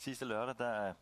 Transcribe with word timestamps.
Sidste 0.00 0.24
lørdag, 0.24 0.54
der 0.58 0.88
øh, 0.88 0.94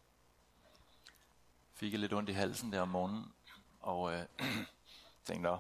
fik 1.74 1.92
jeg 1.92 2.00
lidt 2.00 2.12
ondt 2.12 2.30
i 2.30 2.32
halsen 2.32 2.72
der 2.72 2.80
om 2.80 2.88
morgenen, 2.88 3.32
og 3.80 4.14
øh, 4.14 4.26
tænkte, 5.24 5.42
Nå, 5.42 5.58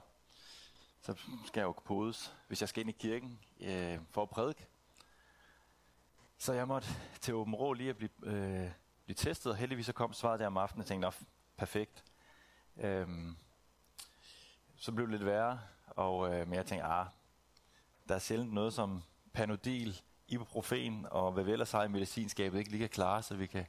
så 1.00 1.14
skal 1.46 1.60
jeg 1.60 1.66
jo 1.66 1.72
podes, 1.72 2.36
hvis 2.48 2.60
jeg 2.60 2.68
skal 2.68 2.80
ind 2.80 2.90
i 2.90 2.92
kirken 2.92 3.40
øh, 3.60 3.98
for 4.10 4.22
at 4.22 4.30
prædike. 4.30 4.66
Så 6.38 6.52
jeg 6.52 6.68
måtte 6.68 6.88
til 7.20 7.34
Åben 7.34 7.54
Rå 7.54 7.72
lige 7.72 7.90
at 7.90 7.96
blive, 7.96 8.10
øh, 8.22 8.70
blive 9.04 9.16
testet, 9.16 9.52
og 9.52 9.58
heldigvis 9.58 9.86
så 9.86 9.92
kom 9.92 10.12
svaret 10.12 10.40
der 10.40 10.46
om 10.46 10.56
aftenen, 10.56 10.80
og 10.80 10.86
tænkte, 10.86 11.12
perfekt. 11.56 12.04
Øh, 12.76 13.08
så 14.76 14.92
blev 14.92 15.06
det 15.06 15.12
lidt 15.12 15.26
værre, 15.26 15.60
og, 15.86 16.34
øh, 16.34 16.48
men 16.48 16.54
jeg 16.54 16.66
tænkte, 16.66 16.86
ah, 16.86 17.06
der 18.08 18.14
er 18.14 18.18
sjældent 18.18 18.52
noget 18.52 18.72
som 18.72 19.02
Panodil, 19.32 20.02
ibuprofen 20.28 21.06
og 21.10 21.32
hvad 21.32 21.44
vi 21.44 21.52
ellers 21.52 21.72
har 21.72 21.84
i 21.84 21.88
medicinskabet 21.88 22.58
ikke 22.58 22.70
lige 22.70 22.80
kan 22.80 22.88
klare, 22.88 23.22
så 23.22 23.34
vi 23.34 23.46
kan... 23.46 23.66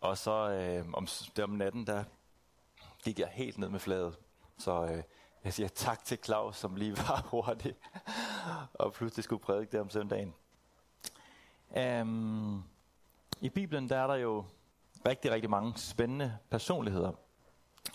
Og 0.00 0.18
så 0.18 0.50
øh, 0.50 0.84
om, 0.92 1.08
der 1.36 1.44
om 1.44 1.50
natten, 1.50 1.86
der 1.86 2.04
gik 3.04 3.18
jeg 3.18 3.28
helt 3.28 3.58
ned 3.58 3.68
med 3.68 3.80
fladet. 3.80 4.18
Så 4.58 4.84
øh, 4.84 5.02
jeg 5.44 5.52
siger 5.52 5.68
tak 5.68 6.04
til 6.04 6.18
Claus, 6.24 6.56
som 6.56 6.76
lige 6.76 6.96
var 6.96 7.26
hurtig, 7.30 7.74
og 8.74 8.92
pludselig 8.92 9.24
skulle 9.24 9.42
prædike 9.42 9.72
det 9.72 9.80
om 9.80 9.90
søndagen. 9.90 10.34
Um, 12.00 12.64
I 13.40 13.48
Bibelen 13.48 13.88
der 13.88 13.96
er 13.96 14.06
der 14.06 14.14
jo 14.14 14.44
rigtig, 15.06 15.30
rigtig 15.30 15.50
mange 15.50 15.72
spændende 15.76 16.38
personligheder. 16.50 17.12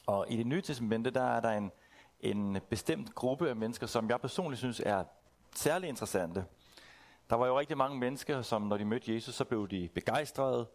Og 0.06 0.26
i 0.30 0.38
det 0.38 0.48
nye 0.48 0.62
testamente, 0.62 1.10
der 1.10 1.24
er 1.24 1.40
der 1.40 1.52
en, 1.52 1.72
en 2.20 2.58
bestemt 2.70 3.16
gruppe 3.16 3.50
af 3.50 3.56
mennesker, 3.56 3.88
som 3.88 4.10
jeg 4.10 4.22
personligt 4.22 4.60
synes 4.60 4.82
er 4.86 5.04
særlig 5.56 5.90
interessante. 5.90 6.46
Der 7.30 7.36
var 7.36 7.48
jo 7.48 7.60
rigtig 7.60 7.78
mange 7.78 8.00
mennesker, 8.00 8.42
som 8.42 8.62
når 8.62 8.78
de 8.78 8.86
mødte 8.86 9.14
Jesus, 9.14 9.36
så 9.36 9.46
blev 9.46 9.68
de 9.68 9.90
begejstrede 9.94 10.68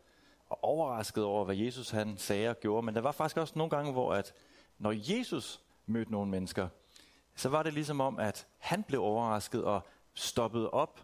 og 0.49 0.65
overrasket 0.65 1.25
over, 1.25 1.45
hvad 1.45 1.57
Jesus 1.57 1.91
han 1.91 2.19
sagde 2.19 2.49
og 2.49 2.61
gjorde. 2.61 2.87
Men 2.87 2.95
der 2.95 3.01
var 3.01 3.13
faktisk 3.13 3.37
også 3.37 3.53
nogle 3.57 3.71
gange, 3.71 3.93
hvor 3.93 4.15
at 4.15 4.35
når 4.79 4.93
Jesus 5.15 5.61
mødte 5.87 6.13
nogle 6.13 6.31
mennesker, 6.31 6.69
så 7.35 7.49
var 7.49 7.63
det 7.63 7.73
ligesom 7.73 8.01
om, 8.01 8.19
at 8.19 8.47
han 8.59 8.83
blev 8.83 9.03
overrasket 9.03 9.65
og 9.65 9.87
stoppede 10.15 10.71
op, 10.71 11.01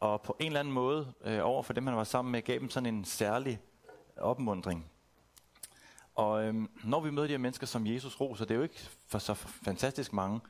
og 0.00 0.22
på 0.22 0.36
en 0.40 0.46
eller 0.46 0.60
anden 0.60 0.74
måde 0.74 1.12
øh, 1.24 1.38
over 1.42 1.62
for 1.62 1.72
dem, 1.72 1.86
han 1.86 1.96
var 1.96 2.04
sammen 2.04 2.32
med, 2.32 2.42
gav 2.42 2.58
dem 2.58 2.70
sådan 2.70 2.94
en 2.94 3.04
særlig 3.04 3.60
opmundring. 4.16 4.90
Og 6.14 6.44
øhm, 6.44 6.70
når 6.84 7.00
vi 7.00 7.10
møder 7.10 7.26
de 7.26 7.32
her 7.32 7.38
mennesker 7.38 7.66
som 7.66 7.86
Jesus 7.86 8.20
roser, 8.20 8.44
det 8.44 8.54
er 8.54 8.56
jo 8.56 8.62
ikke 8.62 8.88
for 9.06 9.18
så 9.18 9.34
fantastisk 9.34 10.12
mange, 10.12 10.40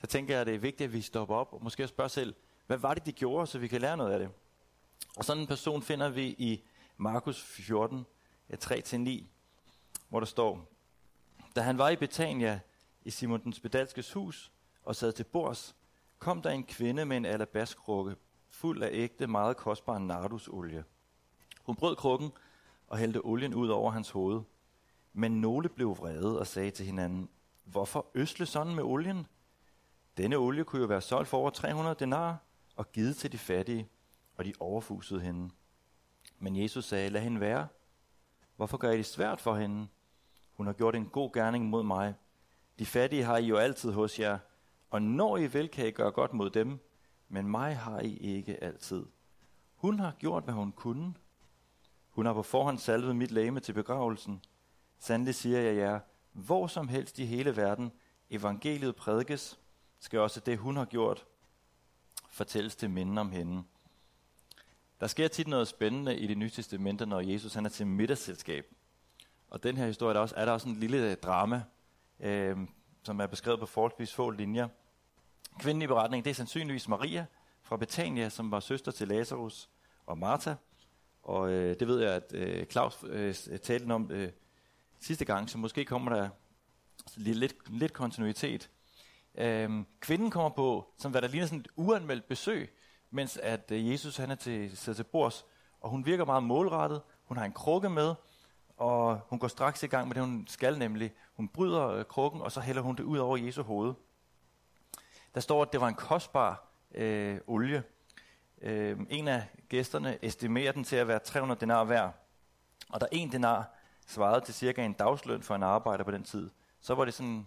så 0.00 0.06
tænker 0.06 0.34
jeg, 0.34 0.40
at 0.40 0.46
det 0.46 0.54
er 0.54 0.58
vigtigt, 0.58 0.88
at 0.88 0.92
vi 0.92 1.00
stopper 1.00 1.34
op 1.34 1.52
og 1.52 1.64
måske 1.64 1.86
spørger 1.86 2.08
selv, 2.08 2.34
hvad 2.70 2.78
var 2.78 2.94
det, 2.94 3.06
de 3.06 3.12
gjorde, 3.12 3.46
så 3.46 3.58
vi 3.58 3.68
kan 3.68 3.80
lære 3.80 3.96
noget 3.96 4.12
af 4.12 4.18
det? 4.18 4.30
Og 5.16 5.24
sådan 5.24 5.40
en 5.40 5.46
person 5.46 5.82
finder 5.82 6.08
vi 6.08 6.26
i 6.26 6.64
Markus 6.96 7.42
14, 7.42 8.06
3-9, 8.54 9.24
hvor 10.08 10.20
der 10.20 10.26
står, 10.26 10.68
Da 11.56 11.60
han 11.60 11.78
var 11.78 11.88
i 11.88 11.96
Betania, 11.96 12.60
i 13.02 13.10
Simon 13.10 13.44
den 13.44 13.52
Spedalskes 13.52 14.12
hus, 14.12 14.52
og 14.84 14.96
sad 14.96 15.12
til 15.12 15.24
bords, 15.24 15.76
kom 16.18 16.42
der 16.42 16.50
en 16.50 16.64
kvinde 16.64 17.04
med 17.04 17.16
en 17.16 17.24
alabaskrukke, 17.24 18.16
fuld 18.48 18.82
af 18.82 18.90
ægte, 18.92 19.26
meget 19.26 19.56
kostbar 19.56 19.98
nardusolie. 19.98 20.84
Hun 21.62 21.76
brød 21.76 21.96
krukken 21.96 22.32
og 22.86 22.98
hældte 22.98 23.24
olien 23.24 23.54
ud 23.54 23.68
over 23.68 23.90
hans 23.90 24.10
hoved. 24.10 24.42
Men 25.12 25.40
nogle 25.40 25.68
blev 25.68 25.98
vrede 25.98 26.38
og 26.38 26.46
sagde 26.46 26.70
til 26.70 26.86
hinanden, 26.86 27.28
hvorfor 27.64 28.06
øsle 28.14 28.46
sådan 28.46 28.74
med 28.74 28.82
olien? 28.82 29.26
Denne 30.16 30.36
olie 30.36 30.64
kunne 30.64 30.82
jo 30.82 30.88
være 30.88 31.00
solgt 31.00 31.28
for 31.28 31.38
over 31.38 31.50
300 31.50 31.96
denar 31.98 32.38
og 32.76 32.92
givet 32.92 33.16
til 33.16 33.32
de 33.32 33.38
fattige, 33.38 33.88
og 34.36 34.44
de 34.44 34.52
overfusede 34.60 35.20
hende. 35.20 35.50
Men 36.38 36.56
Jesus 36.56 36.84
sagde, 36.84 37.10
lad 37.10 37.20
hende 37.20 37.40
være. 37.40 37.68
Hvorfor 38.56 38.76
gør 38.76 38.90
I 38.90 38.96
det 38.96 39.06
svært 39.06 39.40
for 39.40 39.56
hende? 39.56 39.88
Hun 40.52 40.66
har 40.66 40.72
gjort 40.72 40.96
en 40.96 41.06
god 41.06 41.32
gerning 41.32 41.66
mod 41.66 41.82
mig. 41.82 42.14
De 42.78 42.86
fattige 42.86 43.24
har 43.24 43.36
I 43.36 43.46
jo 43.46 43.56
altid 43.56 43.92
hos 43.92 44.20
jer, 44.20 44.38
og 44.90 45.02
når 45.02 45.36
I 45.36 45.46
vil, 45.46 45.68
kan 45.68 45.86
I 45.86 45.90
gøre 45.90 46.10
godt 46.10 46.32
mod 46.32 46.50
dem, 46.50 46.78
men 47.28 47.48
mig 47.48 47.76
har 47.76 48.00
I 48.00 48.16
ikke 48.16 48.64
altid. 48.64 49.06
Hun 49.74 49.98
har 49.98 50.12
gjort, 50.18 50.44
hvad 50.44 50.54
hun 50.54 50.72
kunne. 50.72 51.14
Hun 52.10 52.26
har 52.26 52.32
på 52.32 52.42
forhånd 52.42 52.78
salvet 52.78 53.16
mit 53.16 53.30
læme 53.30 53.60
til 53.60 53.72
begravelsen. 53.72 54.42
Sandelig 54.98 55.34
siger 55.34 55.60
jeg 55.60 55.76
jer, 55.76 56.00
hvor 56.32 56.66
som 56.66 56.88
helst 56.88 57.18
i 57.18 57.24
hele 57.24 57.56
verden 57.56 57.92
evangeliet 58.30 58.96
prædikes, 58.96 59.58
skal 59.98 60.20
også 60.20 60.40
det, 60.40 60.58
hun 60.58 60.76
har 60.76 60.84
gjort, 60.84 61.26
fortælles 62.30 62.76
til 62.76 62.90
minden 62.90 63.18
om 63.18 63.32
hende. 63.32 63.62
Der 65.00 65.06
sker 65.06 65.28
tit 65.28 65.48
noget 65.48 65.68
spændende 65.68 66.18
i 66.18 66.26
det 66.26 66.38
nye 66.38 66.50
testamente, 66.50 67.06
når 67.06 67.20
Jesus 67.20 67.54
han 67.54 67.66
er 67.66 67.70
til 67.70 67.86
middagsselskab. 67.86 68.66
Og 69.50 69.62
den 69.62 69.76
her 69.76 69.86
historie 69.86 70.14
der 70.14 70.20
også, 70.20 70.34
er 70.36 70.44
der 70.44 70.52
også 70.52 70.68
en 70.68 70.76
lille 70.76 71.10
øh, 71.10 71.16
drama, 71.16 71.62
øh, 72.20 72.56
som 73.02 73.20
er 73.20 73.26
beskrevet 73.26 73.60
på 73.60 73.66
forholdsvis 73.66 74.14
få 74.14 74.30
linjer. 74.30 74.68
Kvinden 75.60 75.82
i 75.82 75.86
beretningen, 75.86 76.24
det 76.24 76.30
er 76.30 76.34
sandsynligvis 76.34 76.88
Maria 76.88 77.26
fra 77.62 77.76
Betania, 77.76 78.28
som 78.28 78.50
var 78.50 78.60
søster 78.60 78.92
til 78.92 79.08
Lazarus 79.08 79.68
og 80.06 80.18
Martha. 80.18 80.54
Og 81.22 81.50
øh, 81.50 81.76
det 81.80 81.88
ved 81.88 82.00
jeg, 82.00 82.12
at 82.12 82.32
øh, 82.34 82.66
Claus 82.66 83.04
øh, 83.06 83.34
talte 83.34 83.92
om 83.92 84.10
øh, 84.10 84.32
sidste 85.00 85.24
gang, 85.24 85.50
så 85.50 85.58
måske 85.58 85.84
kommer 85.84 86.16
der 86.16 86.28
lidt, 87.16 87.38
lidt, 87.38 87.78
lidt 87.78 87.92
kontinuitet. 87.92 88.70
Øhm, 89.40 89.86
kvinden 90.00 90.30
kommer 90.30 90.50
på, 90.50 90.92
som 90.98 91.10
hvad 91.10 91.22
der 91.22 91.28
ligner 91.28 91.46
sådan 91.46 91.60
et 91.60 91.68
uanmeldt 91.76 92.28
besøg, 92.28 92.74
mens 93.10 93.36
at 93.36 93.70
øh, 93.70 93.90
Jesus 93.90 94.16
han 94.16 94.30
er 94.30 94.34
til, 94.34 94.76
sidder 94.76 94.96
til 94.96 95.04
bords, 95.04 95.46
og 95.80 95.90
hun 95.90 96.06
virker 96.06 96.24
meget 96.24 96.42
målrettet. 96.42 97.02
Hun 97.24 97.36
har 97.36 97.44
en 97.44 97.52
krukke 97.52 97.90
med, 97.90 98.14
og 98.76 99.20
hun 99.28 99.38
går 99.38 99.48
straks 99.48 99.82
i 99.82 99.86
gang 99.86 100.08
med 100.08 100.14
det, 100.14 100.22
hun 100.22 100.46
skal 100.48 100.78
nemlig. 100.78 101.12
Hun 101.34 101.48
bryder 101.48 101.88
øh, 101.88 102.04
krukken, 102.04 102.42
og 102.42 102.52
så 102.52 102.60
hælder 102.60 102.82
hun 102.82 102.96
det 102.96 103.02
ud 103.02 103.18
over 103.18 103.36
Jesu 103.36 103.62
hoved. 103.62 103.94
Der 105.34 105.40
står, 105.40 105.62
at 105.62 105.72
det 105.72 105.80
var 105.80 105.88
en 105.88 105.94
kostbar 105.94 106.64
øh, 106.94 107.38
olie. 107.46 107.82
Øh, 108.62 108.98
en 109.10 109.28
af 109.28 109.46
gæsterne 109.68 110.24
estimerer 110.24 110.72
den 110.72 110.84
til 110.84 110.96
at 110.96 111.08
være 111.08 111.18
300 111.18 111.60
denar 111.60 111.84
værd. 111.84 112.14
Og 112.88 113.00
der 113.00 113.06
en 113.12 113.32
denar 113.32 113.74
svarede 114.06 114.44
til 114.44 114.54
cirka 114.54 114.84
en 114.84 114.92
dagsløn 114.92 115.42
for 115.42 115.54
en 115.54 115.62
arbejder 115.62 116.04
på 116.04 116.10
den 116.10 116.24
tid, 116.24 116.50
så 116.80 116.94
var 116.94 117.04
det 117.04 117.14
sådan 117.14 117.46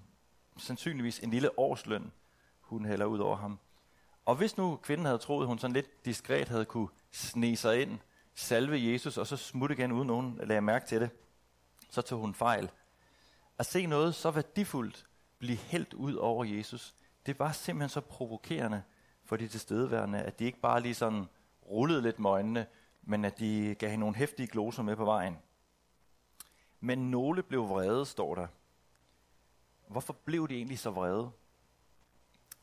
sandsynligvis 0.57 1.19
en 1.19 1.29
lille 1.29 1.59
årsløn, 1.59 2.11
hun 2.61 2.85
hælder 2.85 3.05
ud 3.05 3.19
over 3.19 3.35
ham. 3.35 3.59
Og 4.25 4.35
hvis 4.35 4.57
nu 4.57 4.75
kvinden 4.75 5.05
havde 5.05 5.17
troet, 5.17 5.47
hun 5.47 5.59
sådan 5.59 5.73
lidt 5.73 6.05
diskret 6.05 6.49
havde 6.49 6.65
kunne 6.65 6.87
snige 7.11 7.57
sig 7.57 7.81
ind, 7.81 7.99
salve 8.35 8.91
Jesus, 8.91 9.17
og 9.17 9.27
så 9.27 9.37
smutte 9.37 9.75
igen, 9.75 9.91
uden 9.91 10.07
nogen 10.07 10.39
lagde 10.43 10.61
mærke 10.61 10.85
til 10.85 11.01
det, 11.01 11.09
så 11.89 12.01
tog 12.01 12.19
hun 12.19 12.33
fejl. 12.33 12.69
At 13.57 13.65
se 13.65 13.85
noget 13.85 14.15
så 14.15 14.31
værdifuldt 14.31 15.05
blive 15.39 15.57
hældt 15.57 15.93
ud 15.93 16.15
over 16.15 16.45
Jesus, 16.45 16.95
det 17.25 17.39
var 17.39 17.51
simpelthen 17.51 17.89
så 17.89 18.01
provokerende 18.01 18.83
for 19.25 19.35
de 19.35 19.47
tilstedeværende, 19.47 20.19
at 20.19 20.39
de 20.39 20.45
ikke 20.45 20.59
bare 20.59 20.81
lige 20.81 20.95
sådan 20.95 21.25
rullede 21.65 22.01
lidt 22.01 22.19
med 22.19 22.29
øjnene, 22.29 22.65
men 23.01 23.25
at 23.25 23.39
de 23.39 23.75
gav 23.79 23.89
hende 23.89 23.99
nogle 23.99 24.15
hæftige 24.15 24.47
gloser 24.47 24.83
med 24.83 24.95
på 24.95 25.05
vejen. 25.05 25.37
Men 26.79 27.11
nogle 27.11 27.43
blev 27.43 27.69
vrede, 27.69 28.05
står 28.05 28.35
der. 28.35 28.47
Hvorfor 29.93 30.13
blev 30.13 30.47
de 30.47 30.55
egentlig 30.55 30.79
så 30.79 30.89
vrede? 30.89 31.31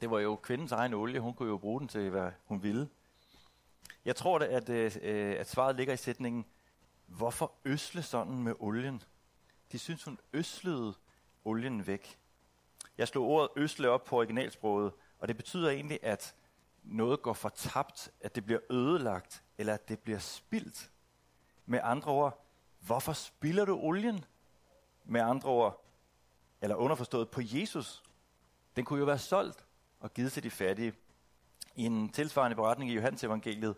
Det 0.01 0.11
var 0.11 0.19
jo 0.19 0.37
kvindens 0.37 0.73
egen 0.73 0.95
olie. 0.95 1.21
Hun 1.21 1.35
kunne 1.35 1.49
jo 1.49 1.59
bruge 1.59 1.81
den 1.81 1.89
til, 1.89 2.11
hvad 2.11 2.33
hun 2.45 2.63
ville. 2.63 2.89
Jeg 4.05 4.17
tror, 4.17 4.39
da, 4.39 4.45
at, 4.45 4.69
øh, 4.69 4.93
øh, 5.03 5.37
at 5.39 5.49
svaret 5.49 5.77
ligger 5.77 5.95
i 5.95 5.97
sætningen, 5.97 6.47
hvorfor 7.07 7.53
øsle 7.65 8.03
sådan 8.03 8.43
med 8.43 8.55
olien? 8.59 9.03
De 9.73 9.79
synes, 9.79 10.05
hun 10.05 10.19
øslede 10.33 10.95
olien 11.45 11.87
væk. 11.87 12.19
Jeg 12.99 13.09
slog 13.09 13.27
ordet 13.27 13.49
øsle 13.57 13.91
op 13.91 14.05
på 14.05 14.17
originalsproget, 14.17 14.93
og 15.19 15.29
det 15.29 15.37
betyder 15.37 15.71
egentlig, 15.71 15.99
at 16.03 16.35
noget 16.83 17.23
går 17.23 17.33
fortabt, 17.33 18.11
at 18.21 18.35
det 18.35 18.45
bliver 18.45 18.61
ødelagt, 18.71 19.45
eller 19.59 19.75
at 19.75 19.89
det 19.89 19.99
bliver 19.99 20.19
spildt. 20.19 20.91
Med 21.67 21.81
andre 21.83 22.13
ord, 22.13 22.45
hvorfor 22.81 23.13
spilder 23.13 23.65
du 23.65 23.79
olien? 23.79 24.25
Med 25.05 25.21
andre 25.21 25.49
ord, 25.49 25.85
eller 26.61 26.77
underforstået 26.77 27.31
på 27.31 27.41
Jesus. 27.45 28.03
Den 28.77 28.85
kunne 28.85 28.99
jo 28.99 29.05
være 29.05 29.19
solgt 29.19 29.67
og 30.01 30.15
givet 30.15 30.33
til 30.33 30.43
de 30.43 30.51
fattige. 30.51 30.93
I 31.77 31.85
en 31.85 32.09
tilsvarende 32.09 32.55
beretning 32.55 32.91
i 32.91 32.95
Johannes 32.95 33.25
evangeliet, 33.25 33.77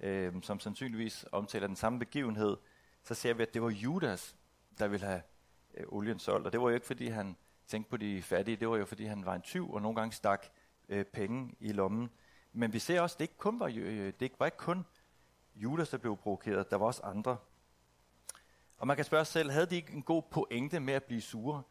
øh, 0.00 0.42
som 0.42 0.60
sandsynligvis 0.60 1.24
omtaler 1.32 1.66
den 1.66 1.76
samme 1.76 1.98
begivenhed, 1.98 2.56
så 3.04 3.14
ser 3.14 3.34
vi, 3.34 3.42
at 3.42 3.54
det 3.54 3.62
var 3.62 3.70
Judas, 3.70 4.36
der 4.78 4.88
ville 4.88 5.06
have 5.06 5.22
øh, 5.74 5.84
olien 5.88 6.18
solgt. 6.18 6.46
Og 6.46 6.52
det 6.52 6.60
var 6.60 6.68
jo 6.68 6.74
ikke, 6.74 6.86
fordi 6.86 7.06
han 7.08 7.36
tænkte 7.66 7.90
på 7.90 7.96
de 7.96 8.22
fattige, 8.22 8.56
det 8.56 8.68
var 8.68 8.76
jo, 8.76 8.84
fordi 8.84 9.04
han 9.04 9.26
var 9.26 9.34
en 9.34 9.42
tyv 9.42 9.72
og 9.72 9.82
nogle 9.82 9.96
gange 9.96 10.12
stak 10.12 10.46
øh, 10.88 11.04
penge 11.04 11.54
i 11.60 11.72
lommen. 11.72 12.10
Men 12.52 12.72
vi 12.72 12.78
ser 12.78 13.00
også, 13.00 13.14
at 13.14 13.18
det 13.18 13.24
ikke 13.24 13.38
kun 13.38 13.60
var, 13.60 13.72
øh, 13.76 14.12
det 14.20 14.32
var 14.38 14.46
ikke 14.46 14.58
kun 14.58 14.84
Judas, 15.54 15.88
der 15.88 15.98
blev 15.98 16.16
provokeret, 16.16 16.70
der 16.70 16.76
var 16.76 16.86
også 16.86 17.02
andre. 17.02 17.36
Og 18.76 18.86
man 18.86 18.96
kan 18.96 19.04
spørge 19.04 19.24
sig 19.24 19.32
selv, 19.32 19.50
havde 19.50 19.66
de 19.66 19.76
ikke 19.76 19.92
en 19.92 20.02
god 20.02 20.22
pointe 20.30 20.80
med 20.80 20.94
at 20.94 21.04
blive 21.04 21.20
sure? 21.20 21.62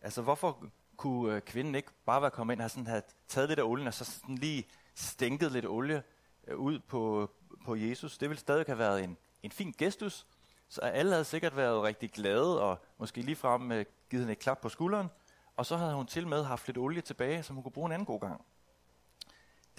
Altså, 0.00 0.22
hvorfor 0.22 0.70
kunne 0.96 1.34
øh, 1.34 1.42
kvinden 1.42 1.74
ikke 1.74 1.90
bare 2.06 2.22
være 2.22 2.30
kommet 2.30 2.54
ind 2.54 2.62
og 2.62 2.70
sådan 2.70 2.86
have 2.86 3.02
taget 3.28 3.48
lidt 3.48 3.58
af 3.58 3.64
olien, 3.64 3.86
og 3.86 3.94
så 3.94 4.04
sådan 4.04 4.34
lige 4.34 4.66
stænket 4.94 5.52
lidt 5.52 5.66
olie 5.66 6.02
øh, 6.46 6.56
ud 6.56 6.78
på, 6.78 7.30
på 7.64 7.76
Jesus? 7.76 8.18
Det 8.18 8.28
ville 8.28 8.40
stadig 8.40 8.66
have 8.66 8.78
været 8.78 9.04
en, 9.04 9.16
en 9.42 9.50
fin 9.50 9.74
gestus, 9.78 10.26
Så 10.68 10.80
alle 10.80 11.12
havde 11.12 11.24
sikkert 11.24 11.56
været 11.56 11.82
rigtig 11.82 12.10
glade, 12.10 12.62
og 12.62 12.78
måske 12.98 13.22
ligefrem 13.22 13.72
øh, 13.72 13.84
givet 14.10 14.22
hende 14.22 14.32
et 14.32 14.38
klap 14.38 14.58
på 14.60 14.68
skulderen. 14.68 15.08
Og 15.56 15.66
så 15.66 15.76
havde 15.76 15.94
hun 15.94 16.06
til 16.06 16.26
med 16.26 16.44
haft 16.44 16.66
lidt 16.66 16.78
olie 16.78 17.00
tilbage, 17.00 17.42
som 17.42 17.56
hun 17.56 17.62
kunne 17.62 17.72
bruge 17.72 17.86
en 17.86 17.92
anden 17.92 18.06
god 18.06 18.20
gang. 18.20 18.44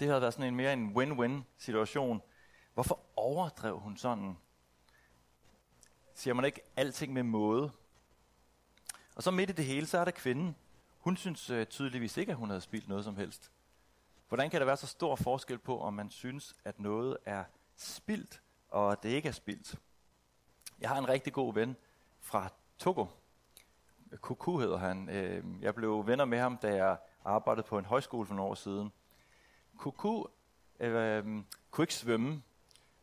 Det 0.00 0.08
havde 0.08 0.20
været 0.20 0.34
sådan 0.34 0.46
en 0.46 0.56
mere 0.56 0.72
en 0.72 0.96
win-win 0.96 1.42
situation. 1.58 2.22
Hvorfor 2.74 3.00
overdrev 3.16 3.78
hun 3.78 3.96
sådan? 3.96 4.36
Siger 6.14 6.34
man 6.34 6.44
ikke 6.44 6.60
alting 6.76 7.12
med 7.12 7.22
måde? 7.22 7.72
Og 9.16 9.22
så 9.22 9.30
midt 9.30 9.50
i 9.50 9.52
det 9.52 9.64
hele, 9.64 9.86
så 9.86 9.98
er 9.98 10.04
der 10.04 10.10
kvinden. 10.10 10.56
Hun 10.98 11.16
synes 11.16 11.50
øh, 11.50 11.66
tydeligvis 11.66 12.16
ikke, 12.16 12.32
at 12.32 12.36
hun 12.36 12.48
havde 12.48 12.60
spildt 12.60 12.88
noget 12.88 13.04
som 13.04 13.16
helst. 13.16 13.50
Hvordan 14.28 14.50
kan 14.50 14.60
der 14.60 14.66
være 14.66 14.76
så 14.76 14.86
stor 14.86 15.16
forskel 15.16 15.58
på, 15.58 15.80
om 15.80 15.94
man 15.94 16.10
synes, 16.10 16.56
at 16.64 16.80
noget 16.80 17.16
er 17.24 17.44
spildt, 17.76 18.42
og 18.68 18.92
at 18.92 19.02
det 19.02 19.08
ikke 19.08 19.28
er 19.28 19.32
spildt? 19.32 19.74
Jeg 20.80 20.88
har 20.88 20.98
en 20.98 21.08
rigtig 21.08 21.32
god 21.32 21.54
ven 21.54 21.76
fra 22.20 22.48
Togo. 22.78 23.06
Kuku 24.20 24.58
hedder 24.58 24.76
han. 24.76 25.08
Øh, 25.08 25.44
jeg 25.60 25.74
blev 25.74 26.06
venner 26.06 26.24
med 26.24 26.38
ham, 26.38 26.56
da 26.56 26.74
jeg 26.74 26.96
arbejdede 27.24 27.66
på 27.66 27.78
en 27.78 27.84
højskole 27.84 28.26
for 28.26 28.34
nogle 28.34 28.50
år 28.50 28.54
siden. 28.54 28.92
Kuku 29.76 30.24
øh, 30.80 31.24
kunne 31.70 31.82
ikke 31.82 31.94
svømme, 31.94 32.42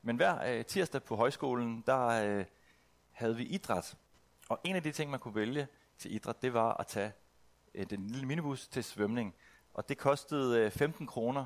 men 0.01 0.15
hver 0.15 0.57
øh, 0.57 0.65
tirsdag 0.65 1.03
på 1.03 1.15
højskolen, 1.15 1.83
der 1.85 2.07
øh, 2.07 2.45
havde 3.11 3.35
vi 3.35 3.43
idræt. 3.43 3.97
Og 4.49 4.59
en 4.63 4.75
af 4.75 4.83
de 4.83 4.91
ting, 4.91 5.11
man 5.11 5.19
kunne 5.19 5.35
vælge 5.35 5.67
til 5.99 6.15
idræt, 6.15 6.41
det 6.41 6.53
var 6.53 6.73
at 6.73 6.87
tage 6.87 7.11
øh, 7.73 7.85
den 7.89 8.07
lille 8.07 8.25
minibus 8.25 8.67
til 8.67 8.83
svømning. 8.83 9.35
Og 9.73 9.89
det 9.89 9.97
kostede 9.97 10.65
øh, 10.65 10.71
15 10.71 11.07
kroner 11.07 11.45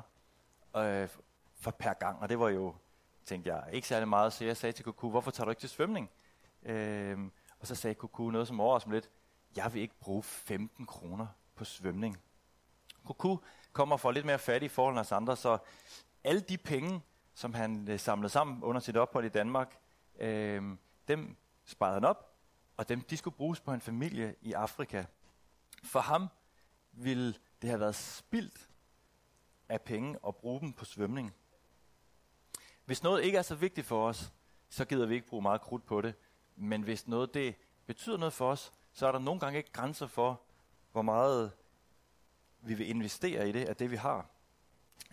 øh, 0.76 1.08
for 1.54 1.70
per 1.70 1.92
gang, 1.92 2.20
og 2.20 2.28
det 2.28 2.38
var 2.38 2.48
jo, 2.48 2.74
tænkte 3.24 3.54
jeg, 3.54 3.64
ikke 3.72 3.88
særlig 3.88 4.08
meget. 4.08 4.32
Så 4.32 4.44
jeg 4.44 4.56
sagde 4.56 4.72
til 4.72 4.84
Kuku, 4.84 5.10
hvorfor 5.10 5.30
tager 5.30 5.44
du 5.44 5.50
ikke 5.50 5.60
til 5.60 5.68
svømning? 5.68 6.10
Øh, 6.62 7.18
og 7.60 7.66
så 7.66 7.74
sagde 7.74 7.94
Kuku 7.94 8.30
noget, 8.30 8.48
som 8.48 8.60
overraskede 8.60 8.94
lidt. 8.94 9.10
Jeg 9.56 9.74
vil 9.74 9.82
ikke 9.82 10.00
bruge 10.00 10.22
15 10.22 10.86
kroner 10.86 11.26
på 11.54 11.64
svømning. 11.64 12.20
Kuku 13.04 13.36
kommer 13.72 13.96
fra 13.96 14.12
lidt 14.12 14.26
mere 14.26 14.38
fattige 14.38 14.66
i 14.66 14.68
forhold 14.68 14.94
til 14.94 15.00
os 15.00 15.12
andre, 15.12 15.36
så 15.36 15.58
alle 16.24 16.40
de 16.40 16.58
penge, 16.58 17.02
som 17.34 17.54
han 17.54 17.88
øh, 17.88 18.00
samlede 18.00 18.28
sammen 18.28 18.62
under 18.62 18.80
sit 18.80 18.96
ophold 18.96 19.24
i 19.24 19.28
Danmark, 19.28 19.78
øh, 20.18 20.62
dem 21.08 21.36
sparede 21.64 21.94
han 21.94 22.04
op, 22.04 22.33
og 22.76 22.88
dem 22.88 23.00
de 23.00 23.16
skulle 23.16 23.36
bruges 23.36 23.60
på 23.60 23.72
en 23.72 23.80
familie 23.80 24.34
i 24.42 24.52
Afrika. 24.52 25.04
For 25.84 26.00
ham 26.00 26.28
ville 26.92 27.34
det 27.62 27.70
have 27.70 27.80
været 27.80 27.94
spildt 27.94 28.68
af 29.68 29.82
penge 29.82 30.18
at 30.26 30.36
bruge 30.36 30.60
dem 30.60 30.72
på 30.72 30.84
svømning. 30.84 31.34
Hvis 32.84 33.02
noget 33.02 33.24
ikke 33.24 33.38
er 33.38 33.42
så 33.42 33.54
vigtigt 33.54 33.86
for 33.86 34.08
os, 34.08 34.32
så 34.68 34.84
gider 34.84 35.06
vi 35.06 35.14
ikke 35.14 35.26
bruge 35.26 35.42
meget 35.42 35.60
krudt 35.60 35.86
på 35.86 36.00
det. 36.00 36.14
Men 36.56 36.82
hvis 36.82 37.08
noget 37.08 37.34
det 37.34 37.54
betyder 37.86 38.16
noget 38.16 38.32
for 38.32 38.50
os, 38.50 38.72
så 38.92 39.06
er 39.06 39.12
der 39.12 39.18
nogle 39.18 39.40
gange 39.40 39.58
ikke 39.58 39.72
grænser 39.72 40.06
for, 40.06 40.40
hvor 40.92 41.02
meget 41.02 41.52
vi 42.60 42.74
vil 42.74 42.88
investere 42.88 43.48
i 43.48 43.52
det 43.52 43.64
af 43.64 43.76
det, 43.76 43.90
vi 43.90 43.96
har. 43.96 44.26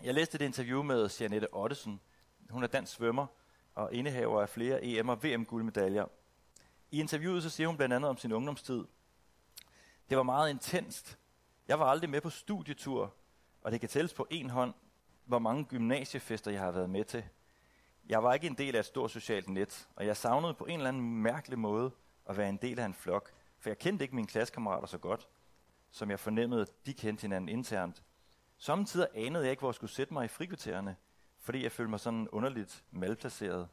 Jeg 0.02 0.14
læste 0.14 0.34
et 0.34 0.40
interview 0.42 0.82
med 0.82 1.10
Janette 1.20 1.54
Ottesen. 1.54 2.00
Hun 2.50 2.62
er 2.62 2.66
dansk 2.66 2.92
svømmer 2.92 3.26
og 3.74 3.94
indehaver 3.94 4.42
af 4.42 4.48
flere 4.48 4.84
EM- 4.84 5.08
og 5.08 5.22
VM-guldmedaljer. 5.24 6.06
I 6.92 7.00
interviewet 7.00 7.42
så 7.42 7.50
siger 7.50 7.66
hun 7.66 7.76
blandt 7.76 7.94
andet 7.94 8.10
om 8.10 8.16
sin 8.16 8.32
ungdomstid. 8.32 8.84
Det 10.10 10.16
var 10.16 10.22
meget 10.22 10.50
intenst. 10.50 11.18
Jeg 11.68 11.78
var 11.78 11.86
aldrig 11.86 12.10
med 12.10 12.20
på 12.20 12.30
studietur, 12.30 13.14
og 13.62 13.72
det 13.72 13.80
kan 13.80 13.88
tælles 13.88 14.14
på 14.14 14.26
en 14.30 14.50
hånd, 14.50 14.74
hvor 15.24 15.38
mange 15.38 15.64
gymnasiefester 15.64 16.50
jeg 16.50 16.60
har 16.60 16.70
været 16.70 16.90
med 16.90 17.04
til. 17.04 17.24
Jeg 18.08 18.22
var 18.22 18.34
ikke 18.34 18.46
en 18.46 18.54
del 18.54 18.74
af 18.76 18.78
et 18.78 18.86
stort 18.86 19.10
socialt 19.10 19.48
net, 19.48 19.88
og 19.96 20.06
jeg 20.06 20.16
savnede 20.16 20.54
på 20.54 20.64
en 20.64 20.76
eller 20.76 20.88
anden 20.88 21.22
mærkelig 21.22 21.58
måde 21.58 21.90
at 22.26 22.36
være 22.36 22.48
en 22.48 22.56
del 22.56 22.78
af 22.78 22.84
en 22.84 22.94
flok, 22.94 23.32
for 23.58 23.70
jeg 23.70 23.78
kendte 23.78 24.04
ikke 24.04 24.14
mine 24.14 24.26
klassekammerater 24.26 24.86
så 24.86 24.98
godt, 24.98 25.28
som 25.90 26.10
jeg 26.10 26.20
fornemmede, 26.20 26.66
de 26.86 26.94
kendte 26.94 27.22
hinanden 27.22 27.48
internt. 27.48 28.02
Samtidig 28.58 29.08
anede 29.14 29.44
jeg 29.44 29.50
ikke, 29.50 29.60
hvor 29.60 29.68
jeg 29.68 29.74
skulle 29.74 29.90
sætte 29.92 30.12
mig 30.12 30.24
i 30.24 30.28
frikvartererne, 30.28 30.96
fordi 31.38 31.62
jeg 31.62 31.72
følte 31.72 31.90
mig 31.90 32.00
sådan 32.00 32.28
underligt 32.28 32.84
malplaceret. 32.90 33.68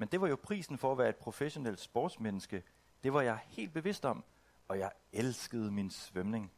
Men 0.00 0.08
det 0.08 0.20
var 0.20 0.28
jo 0.28 0.36
prisen 0.36 0.78
for 0.78 0.92
at 0.92 0.98
være 0.98 1.08
et 1.08 1.16
professionelt 1.16 1.80
sportsmenneske. 1.80 2.62
Det 3.02 3.12
var 3.12 3.20
jeg 3.20 3.38
helt 3.46 3.72
bevidst 3.72 4.04
om, 4.04 4.24
og 4.68 4.78
jeg 4.78 4.90
elskede 5.12 5.70
min 5.70 5.90
svømning. 5.90 6.52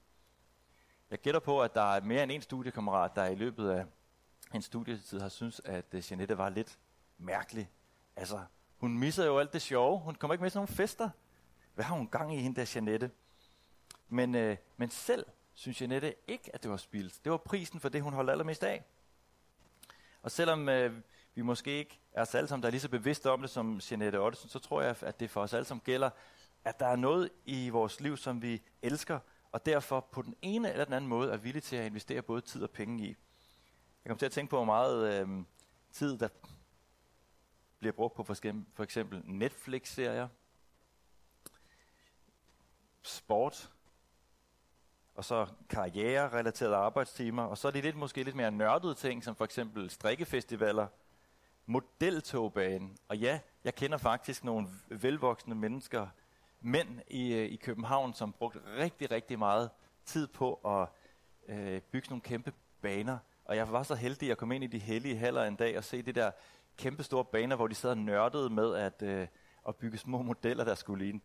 Jeg 1.10 1.18
gætter 1.18 1.40
på, 1.40 1.62
at 1.62 1.74
der 1.74 1.94
er 1.94 2.00
mere 2.00 2.22
end 2.22 2.32
en 2.32 2.42
studiekammerat, 2.42 3.16
der 3.16 3.26
i 3.26 3.34
løbet 3.34 3.70
af 3.70 3.86
en 4.54 4.62
studietid 4.62 5.20
har 5.20 5.28
synes, 5.28 5.60
at 5.64 5.84
øh, 5.92 6.02
Jeanette 6.10 6.38
var 6.38 6.48
lidt 6.48 6.78
mærkelig. 7.18 7.70
Altså, 8.16 8.44
hun 8.76 8.98
misser 8.98 9.24
jo 9.24 9.38
alt 9.38 9.52
det 9.52 9.62
sjove. 9.62 9.98
Hun 9.98 10.14
kommer 10.14 10.34
ikke 10.34 10.42
med 10.42 10.50
til 10.50 10.58
nogle 10.58 10.74
fester. 10.74 11.10
Hvad 11.74 11.84
har 11.84 11.96
hun 11.96 12.08
gang 12.08 12.34
i 12.34 12.38
hende 12.38 12.60
der, 12.60 12.72
Jeanette? 12.74 13.10
Men, 14.08 14.34
øh, 14.34 14.56
men 14.76 14.90
selv 14.90 15.26
synes 15.54 15.80
Jeanette 15.80 16.14
ikke, 16.26 16.54
at 16.54 16.62
det 16.62 16.70
var 16.70 16.76
spildt. 16.76 17.24
Det 17.24 17.32
var 17.32 17.38
prisen 17.38 17.80
for 17.80 17.88
det, 17.88 18.02
hun 18.02 18.12
holdt 18.12 18.30
allermest 18.30 18.64
af. 18.64 18.84
Og 20.22 20.30
selvom 20.30 20.68
øh, 20.68 21.02
vi 21.34 21.42
måske 21.42 21.78
ikke 21.78 22.00
er 22.12 22.22
os 22.22 22.34
alle 22.34 22.48
sammen, 22.48 22.62
der 22.62 22.66
er 22.66 22.70
lige 22.70 22.80
så 22.80 22.88
bevidste 22.88 23.30
om 23.30 23.40
det 23.40 23.50
som 23.50 23.80
Jeanette 23.90 24.20
Ottesen, 24.20 24.48
så 24.48 24.58
tror 24.58 24.82
jeg, 24.82 24.96
at 25.00 25.20
det 25.20 25.30
for 25.30 25.40
os 25.40 25.54
alle 25.54 25.64
sammen 25.64 25.82
gælder, 25.84 26.10
at 26.64 26.80
der 26.80 26.86
er 26.86 26.96
noget 26.96 27.30
i 27.44 27.68
vores 27.68 28.00
liv, 28.00 28.16
som 28.16 28.42
vi 28.42 28.62
elsker, 28.82 29.18
og 29.52 29.66
derfor 29.66 30.00
på 30.00 30.22
den 30.22 30.34
ene 30.42 30.72
eller 30.72 30.84
den 30.84 30.94
anden 30.94 31.08
måde 31.08 31.32
er 31.32 31.36
villige 31.36 31.60
til 31.60 31.76
at 31.76 31.86
investere 31.86 32.22
både 32.22 32.40
tid 32.40 32.62
og 32.62 32.70
penge 32.70 33.04
i. 33.04 33.16
Jeg 34.04 34.10
kom 34.10 34.18
til 34.18 34.26
at 34.26 34.32
tænke 34.32 34.50
på, 34.50 34.56
hvor 34.56 34.64
meget 34.64 35.20
øh, 35.20 35.28
tid, 35.92 36.18
der 36.18 36.28
bliver 37.78 37.92
brugt 37.92 38.14
på 38.14 38.24
for 38.24 38.82
eksempel 38.82 39.22
Netflix-serier, 39.24 40.28
sport, 43.02 43.70
og 45.14 45.24
så 45.24 45.46
karriere-relaterede 45.68 46.76
arbejdstimer, 46.76 47.42
og 47.42 47.58
så 47.58 47.68
er 47.68 47.72
det 47.72 47.84
lidt, 47.84 47.96
måske 47.96 48.22
lidt 48.22 48.36
mere 48.36 48.50
nørdede 48.50 48.94
ting, 48.94 49.24
som 49.24 49.36
for 49.36 49.44
eksempel 49.44 49.90
strikkefestivaler, 49.90 50.86
modeltogbanen, 51.66 52.96
og 53.08 53.18
ja, 53.18 53.40
jeg 53.64 53.74
kender 53.74 53.98
faktisk 53.98 54.44
nogle 54.44 54.68
velvoksne 54.88 55.54
mennesker, 55.54 56.06
mænd 56.60 56.88
i, 57.10 57.34
øh, 57.34 57.44
i 57.44 57.56
København, 57.56 58.14
som 58.14 58.32
brugte 58.32 58.60
rigtig, 58.78 59.10
rigtig 59.10 59.38
meget 59.38 59.70
tid 60.04 60.26
på 60.26 60.54
at 60.54 60.88
øh, 61.48 61.80
bygge 61.80 62.08
nogle 62.08 62.22
kæmpe 62.22 62.52
baner. 62.82 63.18
Og 63.44 63.56
jeg 63.56 63.72
var 63.72 63.82
så 63.82 63.94
heldig 63.94 64.30
at 64.30 64.38
komme 64.38 64.54
ind 64.54 64.64
i 64.64 64.66
de 64.66 64.78
hellige 64.78 65.16
haller 65.16 65.44
en 65.44 65.56
dag 65.56 65.78
og 65.78 65.84
se 65.84 66.02
det 66.02 66.14
der 66.14 66.30
kæmpe 66.76 67.02
store 67.02 67.24
baner, 67.24 67.56
hvor 67.56 67.66
de 67.66 67.74
sad 67.74 67.90
og 67.90 67.98
nørdede 67.98 68.50
med 68.50 68.74
at, 68.74 69.02
øh, 69.02 69.26
at 69.68 69.76
bygge 69.76 69.98
små 69.98 70.22
modeller, 70.22 70.64
der 70.64 70.74
skulle 70.74 71.04
ligne. 71.04 71.20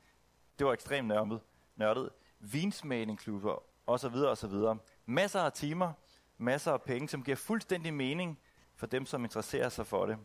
Det 0.59 0.67
var 0.67 0.73
ekstremt 0.73 1.07
nørdet. 1.07 1.41
nørdet. 1.75 2.09
Vinsmagningsklubber 2.39 3.63
og 3.85 3.99
så 3.99 4.09
videre 4.09 4.29
og 4.29 4.37
så 4.37 4.47
videre. 4.47 4.77
Masser 5.05 5.39
af 5.39 5.53
timer, 5.53 5.93
masser 6.37 6.71
af 6.71 6.81
penge, 6.81 7.09
som 7.09 7.23
giver 7.23 7.37
fuldstændig 7.37 7.93
mening 7.93 8.39
for 8.77 8.87
dem, 8.87 9.05
som 9.05 9.23
interesserer 9.23 9.69
sig 9.69 9.87
for 9.87 10.05
det. 10.05 10.17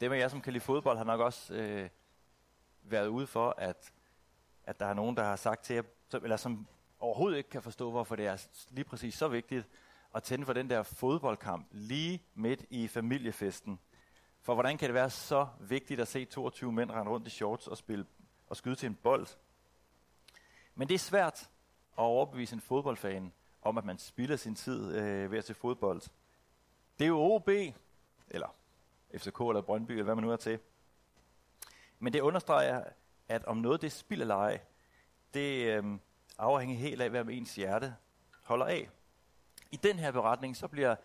Dem 0.00 0.12
af 0.12 0.18
jer, 0.18 0.28
som 0.28 0.40
kan 0.40 0.52
lide 0.52 0.64
fodbold, 0.64 0.98
har 0.98 1.04
nok 1.04 1.20
også 1.20 1.54
øh, 1.54 1.88
været 2.82 3.06
ude 3.06 3.26
for, 3.26 3.54
at, 3.58 3.92
at 4.64 4.80
der 4.80 4.86
er 4.86 4.94
nogen, 4.94 5.16
der 5.16 5.22
har 5.22 5.36
sagt 5.36 5.64
til 5.64 5.74
jer, 5.74 5.82
som, 6.08 6.22
eller 6.22 6.36
som 6.36 6.66
overhovedet 6.98 7.38
ikke 7.38 7.50
kan 7.50 7.62
forstå, 7.62 7.90
hvorfor 7.90 8.16
det 8.16 8.26
er 8.26 8.46
lige 8.70 8.84
præcis 8.84 9.14
så 9.14 9.28
vigtigt 9.28 9.66
at 10.14 10.22
tænde 10.22 10.46
for 10.46 10.52
den 10.52 10.70
der 10.70 10.82
fodboldkamp 10.82 11.66
lige 11.70 12.22
midt 12.34 12.64
i 12.70 12.88
familiefesten. 12.88 13.80
For 14.42 14.54
hvordan 14.54 14.78
kan 14.78 14.86
det 14.86 14.94
være 14.94 15.10
så 15.10 15.46
vigtigt 15.60 16.00
at 16.00 16.08
se 16.08 16.24
22 16.24 16.72
mænd 16.72 16.90
rende 16.90 17.12
rundt 17.12 17.26
i 17.26 17.30
shorts 17.30 17.66
og, 17.66 17.76
spille, 17.76 18.06
og 18.46 18.56
skyde 18.56 18.74
til 18.74 18.86
en 18.86 18.94
bold? 18.94 19.26
Men 20.74 20.88
det 20.88 20.94
er 20.94 20.98
svært 20.98 21.40
at 21.98 22.02
overbevise 22.02 22.54
en 22.54 22.60
fodboldfan 22.60 23.32
om, 23.62 23.78
at 23.78 23.84
man 23.84 23.98
spilder 23.98 24.36
sin 24.36 24.54
tid 24.54 24.96
øh, 24.96 25.30
ved 25.30 25.38
at 25.38 25.44
se 25.44 25.54
fodbold. 25.54 26.02
Det 27.00 27.06
er 27.06 27.08
jo 27.08 27.20
OB, 27.20 27.48
eller 28.28 28.54
FCK 29.16 29.40
eller 29.40 29.60
Brøndby, 29.60 29.90
eller 29.92 30.04
hvad 30.04 30.14
man 30.14 30.24
nu 30.24 30.30
er 30.30 30.36
til. 30.36 30.58
Men 31.98 32.12
det 32.12 32.20
understreger, 32.20 32.84
at 33.28 33.44
om 33.44 33.56
noget 33.56 33.82
det 33.82 33.92
spil 33.92 34.20
eller 34.20 34.34
ej, 34.34 34.60
det 35.34 35.66
øh, 35.66 35.84
afhænger 36.38 36.76
helt 36.76 37.02
af, 37.02 37.10
hvad 37.10 37.24
ens 37.24 37.54
hjerte 37.54 37.94
holder 38.42 38.66
af. 38.66 38.90
I 39.70 39.76
den 39.76 39.98
her 39.98 40.12
beretning, 40.12 40.56
så 40.56 40.68
bliver 40.68 40.96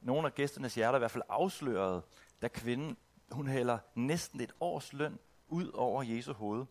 nogle 0.00 0.26
af 0.26 0.34
gæsternes 0.34 0.74
hjerter 0.74 0.98
i 0.98 1.00
hvert 1.00 1.10
fald 1.10 1.24
afsløret, 1.28 2.02
da 2.42 2.48
kvinden, 2.48 2.96
hun 3.30 3.46
hælder 3.46 3.78
næsten 3.94 4.40
et 4.40 4.52
års 4.60 4.92
løn 4.92 5.18
ud 5.48 5.70
over 5.74 6.02
Jesu 6.02 6.32
hoved. 6.32 6.66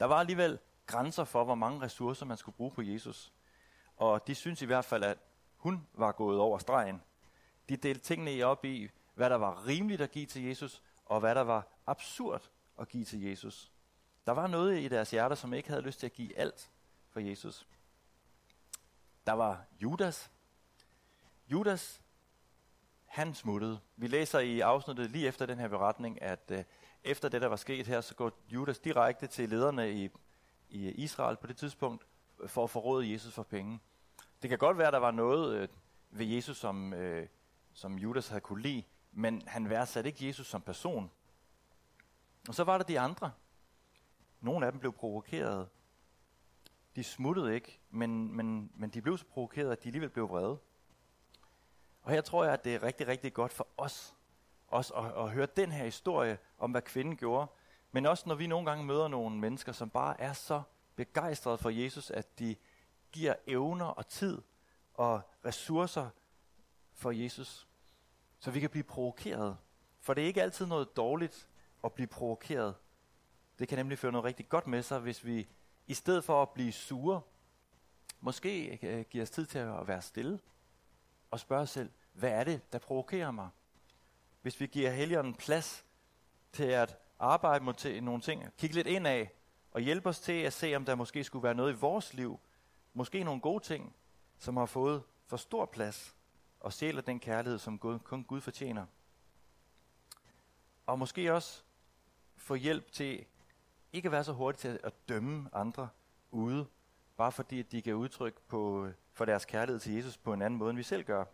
Der 0.00 0.04
var 0.06 0.16
alligevel 0.16 0.58
grænser 0.86 1.24
for, 1.24 1.44
hvor 1.44 1.54
mange 1.54 1.80
ressourcer 1.80 2.26
man 2.26 2.36
skulle 2.36 2.56
bruge 2.56 2.70
på 2.70 2.82
Jesus. 2.82 3.32
Og 3.96 4.26
de 4.26 4.34
synes 4.34 4.62
i 4.62 4.66
hvert 4.66 4.84
fald, 4.84 5.04
at 5.04 5.18
hun 5.56 5.86
var 5.94 6.12
gået 6.12 6.38
over 6.38 6.58
stregen. 6.58 7.02
De 7.70 7.76
delte 7.76 8.00
tingene 8.00 8.44
op 8.44 8.64
i, 8.64 8.90
hvad 9.14 9.30
der 9.30 9.36
var 9.36 9.66
rimeligt 9.66 10.00
at 10.00 10.10
give 10.10 10.26
til 10.26 10.42
Jesus, 10.42 10.82
og 11.06 11.20
hvad 11.20 11.34
der 11.34 11.40
var 11.40 11.66
absurd 11.86 12.50
at 12.80 12.88
give 12.88 13.04
til 13.04 13.22
Jesus. 13.22 13.70
Der 14.26 14.32
var 14.32 14.46
noget 14.46 14.78
i 14.78 14.88
deres 14.88 15.10
hjerter, 15.10 15.36
som 15.36 15.54
ikke 15.54 15.68
havde 15.68 15.82
lyst 15.82 16.00
til 16.00 16.06
at 16.06 16.12
give 16.12 16.38
alt 16.38 16.70
for 17.10 17.20
Jesus. 17.20 17.66
Der 19.26 19.32
var 19.32 19.64
Judas. 19.82 20.30
Judas, 21.48 22.02
han 23.06 23.34
smuttede. 23.34 23.80
Vi 23.96 24.06
læser 24.06 24.38
i 24.38 24.60
afsnittet 24.60 25.10
lige 25.10 25.28
efter 25.28 25.46
den 25.46 25.58
her 25.58 25.68
beretning, 25.68 26.22
at 26.22 26.50
øh, 26.50 26.64
efter 27.04 27.28
det, 27.28 27.42
der 27.42 27.48
var 27.48 27.56
sket 27.56 27.86
her, 27.86 28.00
så 28.00 28.14
går 28.14 28.32
Judas 28.48 28.78
direkte 28.78 29.26
til 29.26 29.48
lederne 29.48 29.92
i, 29.92 30.10
i 30.68 30.88
Israel 30.88 31.36
på 31.36 31.46
det 31.46 31.56
tidspunkt, 31.56 32.06
for 32.46 32.64
at 32.64 32.70
forråde 32.70 33.12
Jesus 33.12 33.34
for 33.34 33.42
penge. 33.42 33.80
Det 34.42 34.50
kan 34.50 34.58
godt 34.58 34.78
være, 34.78 34.86
at 34.86 34.92
der 34.92 34.98
var 34.98 35.10
noget 35.10 35.56
øh, 35.56 35.68
ved 36.10 36.26
Jesus, 36.26 36.56
som, 36.56 36.94
øh, 36.94 37.28
som 37.72 37.98
Judas 37.98 38.28
havde 38.28 38.40
kunne 38.40 38.62
lide, 38.62 38.84
men 39.12 39.42
han 39.46 39.68
værdsatte 39.68 40.10
ikke 40.10 40.26
Jesus 40.26 40.46
som 40.46 40.62
person. 40.62 41.10
Og 42.48 42.54
så 42.54 42.64
var 42.64 42.78
der 42.78 42.84
de 42.84 43.00
andre. 43.00 43.32
Nogle 44.40 44.66
af 44.66 44.72
dem 44.72 44.80
blev 44.80 44.92
provokeret. 44.92 45.68
De 46.96 47.04
smuttede 47.04 47.54
ikke, 47.54 47.80
men, 47.90 48.36
men, 48.36 48.72
men 48.74 48.90
de 48.90 49.02
blev 49.02 49.18
så 49.18 49.24
provokeret, 49.26 49.72
at 49.72 49.82
de 49.82 49.88
alligevel 49.88 50.10
blev 50.10 50.28
vrede. 50.28 50.58
Og 52.02 52.10
her 52.10 52.20
tror 52.20 52.44
jeg, 52.44 52.52
at 52.52 52.64
det 52.64 52.74
er 52.74 52.82
rigtig, 52.82 53.06
rigtig 53.06 53.34
godt 53.34 53.52
for 53.52 53.68
os, 53.76 54.14
os 54.68 54.92
at, 54.96 55.04
at 55.04 55.30
høre 55.30 55.46
den 55.56 55.72
her 55.72 55.84
historie 55.84 56.38
om, 56.58 56.70
hvad 56.70 56.82
kvinden 56.82 57.16
gjorde. 57.16 57.46
Men 57.92 58.06
også 58.06 58.28
når 58.28 58.34
vi 58.34 58.46
nogle 58.46 58.70
gange 58.70 58.84
møder 58.84 59.08
nogle 59.08 59.38
mennesker, 59.38 59.72
som 59.72 59.90
bare 59.90 60.20
er 60.20 60.32
så 60.32 60.62
begejstrede 60.96 61.58
for 61.58 61.70
Jesus, 61.70 62.10
at 62.10 62.38
de 62.38 62.56
giver 63.12 63.34
evner 63.46 63.86
og 63.86 64.06
tid 64.06 64.42
og 64.94 65.20
ressourcer 65.44 66.08
for 67.00 67.10
Jesus. 67.10 67.68
Så 68.38 68.50
vi 68.50 68.60
kan 68.60 68.70
blive 68.70 68.84
provokeret. 68.84 69.56
For 70.00 70.14
det 70.14 70.22
er 70.22 70.26
ikke 70.26 70.42
altid 70.42 70.66
noget 70.66 70.96
dårligt 70.96 71.48
at 71.84 71.92
blive 71.92 72.06
provokeret. 72.06 72.74
Det 73.58 73.68
kan 73.68 73.78
nemlig 73.78 73.98
føre 73.98 74.12
noget 74.12 74.24
rigtig 74.24 74.48
godt 74.48 74.66
med 74.66 74.82
sig, 74.82 74.98
hvis 74.98 75.24
vi 75.24 75.48
i 75.86 75.94
stedet 75.94 76.24
for 76.24 76.42
at 76.42 76.50
blive 76.50 76.72
sure, 76.72 77.20
måske 78.20 78.78
øh, 78.82 79.04
giver 79.10 79.22
os 79.22 79.30
tid 79.30 79.46
til 79.46 79.58
at 79.58 79.88
være 79.88 80.02
stille 80.02 80.40
og 81.30 81.40
spørge 81.40 81.62
os 81.62 81.70
selv, 81.70 81.90
hvad 82.12 82.30
er 82.30 82.44
det, 82.44 82.72
der 82.72 82.78
provokerer 82.78 83.30
mig? 83.30 83.48
Hvis 84.42 84.60
vi 84.60 84.66
giver 84.66 84.90
helgeren 84.90 85.34
plads 85.34 85.84
til 86.52 86.64
at 86.64 86.98
arbejde 87.18 87.64
mod 87.64 88.00
nogle 88.00 88.22
ting, 88.22 88.44
kigge 88.58 88.74
lidt 88.74 88.86
ind 88.86 89.06
af 89.06 89.32
og 89.72 89.80
hjælpe 89.80 90.08
os 90.08 90.20
til 90.20 90.42
at 90.42 90.52
se, 90.52 90.74
om 90.74 90.84
der 90.84 90.94
måske 90.94 91.24
skulle 91.24 91.42
være 91.42 91.54
noget 91.54 91.72
i 91.72 91.76
vores 91.76 92.14
liv, 92.14 92.40
måske 92.94 93.24
nogle 93.24 93.40
gode 93.40 93.64
ting, 93.64 93.96
som 94.38 94.56
har 94.56 94.66
fået 94.66 95.02
for 95.26 95.36
stor 95.36 95.66
plads 95.66 96.16
og 96.60 96.72
sjæler 96.72 97.02
den 97.02 97.20
kærlighed, 97.20 97.58
som 97.58 97.78
Gud, 97.78 97.98
kun 97.98 98.24
Gud 98.24 98.40
fortjener. 98.40 98.86
Og 100.86 100.98
måske 100.98 101.34
også 101.34 101.62
få 102.36 102.54
hjælp 102.54 102.92
til 102.92 103.26
ikke 103.92 104.06
at 104.06 104.12
være 104.12 104.24
så 104.24 104.32
hurtig 104.32 104.58
til 104.58 104.80
at 104.82 105.08
dømme 105.08 105.50
andre 105.52 105.88
ude, 106.30 106.66
bare 107.16 107.32
fordi 107.32 107.62
de 107.62 107.82
kan 107.82 107.94
udtryk 107.94 108.40
på, 108.40 108.88
for 109.12 109.24
deres 109.24 109.44
kærlighed 109.44 109.80
til 109.80 109.94
Jesus 109.94 110.16
på 110.16 110.32
en 110.32 110.42
anden 110.42 110.58
måde, 110.58 110.70
end 110.70 110.76
vi 110.76 110.82
selv 110.82 111.04
gør. 111.04 111.24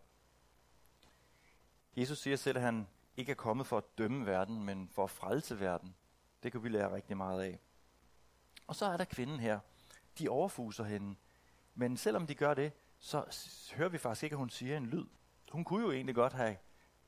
Jesus 1.96 2.18
siger 2.18 2.36
selv, 2.36 2.58
at 2.58 2.64
han 2.64 2.86
ikke 3.16 3.32
er 3.32 3.36
kommet 3.36 3.66
for 3.66 3.78
at 3.78 3.98
dømme 3.98 4.26
verden, 4.26 4.64
men 4.64 4.88
for 4.88 5.04
at 5.04 5.10
frelse 5.10 5.60
verden. 5.60 5.94
Det 6.42 6.52
kan 6.52 6.62
vi 6.62 6.68
lære 6.68 6.94
rigtig 6.94 7.16
meget 7.16 7.42
af. 7.42 7.60
Og 8.66 8.76
så 8.76 8.86
er 8.86 8.96
der 8.96 9.04
kvinden 9.04 9.40
her. 9.40 9.60
De 10.18 10.28
overfuser 10.28 10.84
hende. 10.84 11.16
Men 11.74 11.96
selvom 11.96 12.26
de 12.26 12.34
gør 12.34 12.54
det, 12.54 12.72
så 12.98 13.24
hører 13.74 13.88
vi 13.88 13.98
faktisk 13.98 14.22
ikke, 14.22 14.34
at 14.34 14.38
hun 14.38 14.50
siger 14.50 14.76
en 14.76 14.86
lyd. 14.86 15.06
Hun 15.52 15.64
kunne 15.64 15.84
jo 15.84 15.92
egentlig 15.92 16.14
godt 16.14 16.32
have 16.32 16.56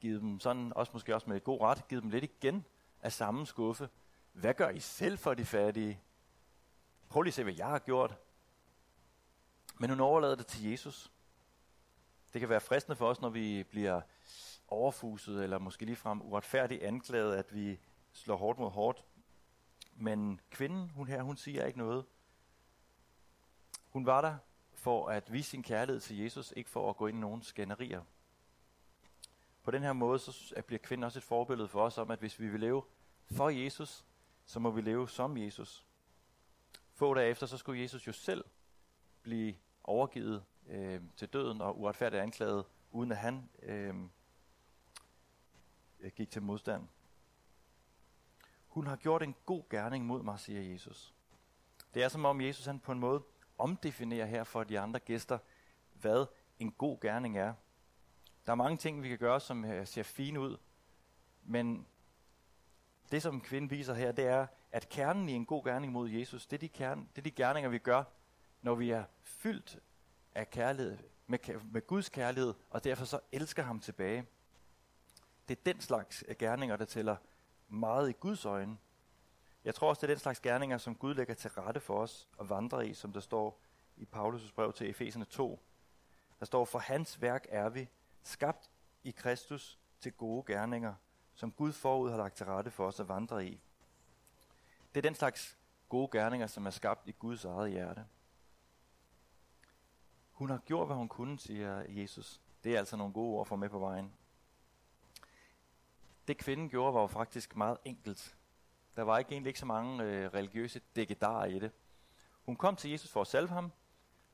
givet 0.01 0.21
dem 0.21 0.41
sådan, 0.41 0.73
også 0.77 0.93
måske 0.93 1.15
også 1.15 1.31
med 1.31 1.41
god 1.41 1.61
ret, 1.61 1.89
givet 1.89 2.03
dem 2.03 2.11
lidt 2.11 2.25
igen 2.25 2.65
af 3.01 3.13
samme 3.13 3.47
skuffe. 3.47 3.89
Hvad 4.33 4.55
gør 4.55 4.69
I 4.69 4.81
selv 4.81 5.19
for 5.19 5.35
de 5.35 5.45
fattige? 5.45 6.01
Prøv 7.09 7.23
lige 7.23 7.31
at 7.31 7.35
se, 7.35 7.43
hvad 7.43 7.55
jeg 7.55 7.67
har 7.67 7.79
gjort. 7.79 8.17
Men 9.79 9.91
hun 9.91 10.01
overlader 10.01 10.35
det 10.35 10.47
til 10.47 10.71
Jesus. 10.71 11.13
Det 12.33 12.41
kan 12.41 12.49
være 12.49 12.61
fristende 12.61 12.97
for 12.97 13.09
os, 13.09 13.21
når 13.21 13.29
vi 13.29 13.65
bliver 13.65 14.01
overfuset, 14.69 15.43
eller 15.43 15.59
måske 15.59 15.85
ligefrem 15.85 16.23
uretfærdigt 16.23 16.83
anklaget, 16.83 17.37
at 17.37 17.55
vi 17.55 17.81
slår 18.13 18.37
hårdt 18.37 18.59
mod 18.59 18.71
hårdt. 18.71 19.05
Men 19.95 20.41
kvinden, 20.51 20.91
hun 20.91 21.09
her, 21.09 21.23
hun 21.23 21.37
siger 21.37 21.67
ikke 21.67 21.79
noget. 21.79 22.05
Hun 23.89 24.07
var 24.07 24.21
der 24.21 24.37
for 24.79 25.09
at 25.09 25.33
vise 25.33 25.51
sin 25.51 25.63
kærlighed 25.63 26.01
til 26.01 26.19
Jesus, 26.19 26.53
ikke 26.57 26.71
for 26.71 26.91
at 26.91 26.97
gå 26.97 27.07
ind 27.07 27.19
i 27.19 27.21
nogen 27.21 27.43
skænderier. 27.43 28.03
På 29.63 29.71
den 29.71 29.83
her 29.83 29.93
måde, 29.93 30.19
så 30.19 30.63
bliver 30.67 30.79
kvinden 30.79 31.05
også 31.05 31.19
et 31.19 31.23
forbillede 31.23 31.69
for 31.69 31.85
os 31.85 31.99
om, 31.99 32.11
at 32.11 32.19
hvis 32.19 32.41
vi 32.41 32.49
vil 32.49 32.61
leve 32.61 32.83
for 33.31 33.49
Jesus, 33.49 34.05
så 34.47 34.61
må 34.61 34.71
vi 34.71 34.81
leve 34.81 35.09
som 35.09 35.37
Jesus. 35.37 35.87
Få 36.93 37.15
dage 37.15 37.31
efter, 37.31 37.47
så 37.47 37.59
skulle 37.59 37.83
Jesus 37.83 38.07
jo 38.07 38.13
selv 38.13 38.45
blive 39.23 39.55
overgivet 39.85 40.45
øh, 40.69 41.01
til 41.17 41.29
døden 41.29 41.61
og 41.61 41.81
uretfærdigt 41.81 42.23
anklaget, 42.23 42.65
uden 42.91 43.13
at 43.13 43.19
han 43.19 43.51
øh, 43.63 43.95
gik 46.17 46.31
til 46.31 46.43
modstand. 46.43 46.89
Hun 48.69 48.87
har 48.87 48.97
gjort 48.97 49.23
en 49.23 49.35
god 49.47 49.63
gerning 49.71 50.07
mod 50.07 50.23
mig, 50.23 50.41
siger 50.41 50.63
Jesus. 50.73 51.15
Det 51.95 52.03
er 52.03 52.09
som 52.09 52.25
om 52.25 52.41
Jesus 52.41 52.67
han 52.67 52.81
på 52.81 52.93
en 52.93 52.99
måde 52.99 53.23
omdefinerer 53.59 54.27
her 54.27 54.45
for 54.45 54.65
de 54.65 54.81
andre 54.81 55.01
gæster, 55.01 55.39
hvad 55.93 56.27
en 56.59 56.73
god 56.73 57.01
gerning 57.01 57.39
er. 57.39 57.55
Der 58.47 58.53
er 58.53 58.57
mange 58.57 58.77
ting, 58.77 59.03
vi 59.03 59.09
kan 59.09 59.19
gøre, 59.19 59.41
som 59.41 59.65
øh, 59.65 59.87
ser 59.87 60.03
fine 60.03 60.41
ud, 60.41 60.57
men 61.43 61.87
det, 63.11 63.23
som 63.23 63.41
kvinden 63.41 63.71
viser 63.71 63.95
her, 63.95 64.13
det 64.13 64.27
er, 64.27 64.47
at 64.73 64.89
kernen 64.89 65.29
i 65.29 65.33
en 65.33 65.47
god 65.47 65.65
gerning 65.65 65.93
mod 65.93 66.09
Jesus, 66.09 66.47
det 66.47 66.57
er 66.57 66.59
de, 66.59 66.69
kerne, 66.69 67.07
det 67.17 67.19
er 67.19 67.23
de 67.23 67.31
gerninger, 67.31 67.71
vi 67.71 67.79
gør, 67.79 68.05
når 68.63 68.75
vi 68.75 68.91
er 68.91 69.05
fyldt 69.23 69.79
af 70.35 70.51
kærlighed, 70.51 70.99
med, 71.27 71.39
med 71.73 71.87
Guds 71.87 72.09
kærlighed, 72.09 72.55
og 72.71 72.85
derfor 72.85 73.05
så 73.05 73.21
elsker 73.33 73.63
ham 73.63 73.81
tilbage. 73.81 74.27
Det 75.49 75.59
er 75.59 75.63
den 75.73 75.81
slags 75.81 76.25
øh, 76.29 76.37
gerninger, 76.37 76.77
der 76.77 76.85
tæller 76.85 77.17
meget 77.69 78.11
i 78.11 78.13
Guds 78.13 78.45
øjne. 78.45 78.77
Jeg 79.65 79.75
tror 79.75 79.89
også, 79.89 80.01
det 80.01 80.11
er 80.11 80.15
den 80.15 80.21
slags 80.21 80.41
gerninger, 80.41 80.79
som 80.79 80.95
Gud 80.95 81.15
lægger 81.15 81.35
til 81.35 81.51
rette 81.51 81.81
for 81.81 82.03
os 82.03 82.29
at 82.41 82.51
vandre 82.51 82.89
i, 82.89 82.95
som 82.95 83.13
der 83.13 83.21
står 83.21 83.61
i 83.97 84.09
Paulus' 84.15 84.53
brev 84.55 84.73
til 84.73 84.91
Efeserne 84.91 85.25
2. 85.25 85.61
Der 86.41 86.47
står, 86.47 86.65
for 86.65 86.79
hans 86.79 87.23
værk 87.23 87.47
er 87.49 87.69
vi, 87.69 87.89
skabt 88.23 88.71
i 89.05 89.11
Kristus 89.11 89.79
til 90.01 90.13
gode 90.13 90.53
gerninger, 90.53 90.95
som 91.35 91.53
Gud 91.53 91.73
forud 91.73 92.11
har 92.11 92.17
lagt 92.17 92.37
til 92.37 92.47
rette 92.47 92.71
for 92.71 92.87
os 92.87 93.01
at 93.01 93.09
vandre 93.09 93.47
i. 93.47 93.61
Det 94.95 95.01
er 95.01 95.09
den 95.09 95.15
slags 95.15 95.59
gode 95.89 96.09
gerninger, 96.19 96.47
som 96.47 96.67
er 96.67 96.71
skabt 96.71 97.09
i 97.09 97.13
Guds 97.13 97.45
eget 97.45 97.71
hjerte. 97.71 98.07
Hun 100.33 100.51
har 100.51 100.59
gjort, 100.59 100.89
hvad 100.89 100.97
hun 100.97 101.09
kunne, 101.09 101.39
siger 101.39 101.85
Jesus. 101.89 102.41
Det 102.65 102.75
er 102.75 102.79
altså 102.79 102.97
nogle 102.97 103.13
gode 103.13 103.39
ord 103.39 103.47
for 103.47 103.57
med 103.57 103.69
på 103.69 103.79
vejen. 103.79 104.13
Det 106.29 106.39
kvinden 106.39 106.69
gjorde, 106.69 106.95
var 106.95 107.01
jo 107.01 107.07
faktisk 107.07 107.57
meget 107.57 107.79
enkelt. 107.85 108.38
Der 108.99 109.05
var 109.05 109.19
ikke 109.19 109.33
egentlig 109.33 109.51
ikke 109.51 109.61
så 109.61 109.67
mange 109.67 110.05
øh, 110.05 110.35
religiøse 110.35 110.81
dækkedarer 110.97 111.45
i 111.45 111.59
det. 111.59 111.71
Hun 112.45 112.57
kom 112.57 112.77
til 112.77 112.91
Jesus 112.91 113.11
for 113.11 113.21
at 113.21 113.27
salve 113.27 113.49
ham, 113.49 113.73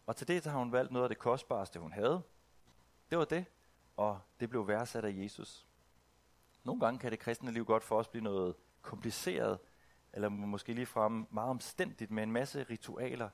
og 0.07 0.17
til 0.17 0.29
det 0.29 0.45
har 0.45 0.59
hun 0.59 0.73
valgt 0.73 0.93
noget 0.93 1.05
af 1.05 1.09
det 1.09 1.19
kostbareste, 1.19 1.81
hun 1.81 1.93
havde. 1.93 2.23
Det 3.11 3.19
var 3.19 3.25
det, 3.25 3.45
og 3.97 4.21
det 4.41 4.51
blev 4.51 4.69
værdsat 4.69 5.05
af 5.05 5.13
Jesus. 5.17 5.67
Nogle 6.63 6.81
gange 6.81 6.99
kan 6.99 7.11
det 7.11 7.19
kristne 7.19 7.53
liv 7.53 7.65
godt 7.65 7.85
for 7.85 7.99
os 7.99 8.09
blive 8.09 8.25
noget 8.25 8.55
kompliceret, 8.83 9.59
eller 10.13 10.29
måske 10.29 10.73
lige 10.73 10.87
frem 10.87 11.27
meget 11.31 11.51
omstændigt 11.51 12.11
med 12.11 12.23
en 12.23 12.33
masse 12.33 12.63
ritualer. 12.71 13.29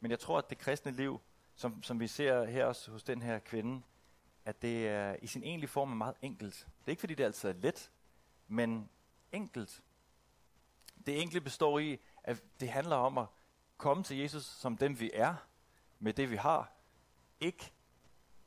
Men 0.00 0.10
jeg 0.10 0.18
tror, 0.18 0.38
at 0.38 0.50
det 0.50 0.58
kristne 0.58 0.92
liv, 0.92 1.20
som, 1.54 1.82
som 1.82 2.00
vi 2.00 2.06
ser 2.06 2.44
her 2.44 2.66
også 2.66 2.90
hos 2.90 3.02
den 3.02 3.22
her 3.22 3.38
kvinde, 3.38 3.82
at 4.44 4.62
det 4.62 4.88
er 4.88 5.16
i 5.22 5.26
sin 5.26 5.42
egentlige 5.42 5.70
form 5.70 5.90
er 5.90 5.96
meget 5.96 6.16
enkelt. 6.22 6.54
Det 6.54 6.86
er 6.86 6.90
ikke 6.90 7.00
fordi, 7.00 7.14
det 7.14 7.24
altid 7.24 7.48
er 7.48 7.52
let, 7.52 7.90
men 8.48 8.90
enkelt. 9.32 9.82
Det 11.06 11.22
enkle 11.22 11.40
består 11.40 11.78
i, 11.78 12.00
at 12.24 12.42
det 12.60 12.68
handler 12.68 12.96
om 12.96 13.18
at 13.18 13.26
komme 13.76 14.02
til 14.04 14.16
Jesus 14.16 14.44
som 14.44 14.76
dem 14.76 15.00
vi 15.00 15.10
er, 15.14 15.34
med 15.98 16.12
det 16.12 16.30
vi 16.30 16.36
har, 16.36 16.72
ikke 17.40 17.72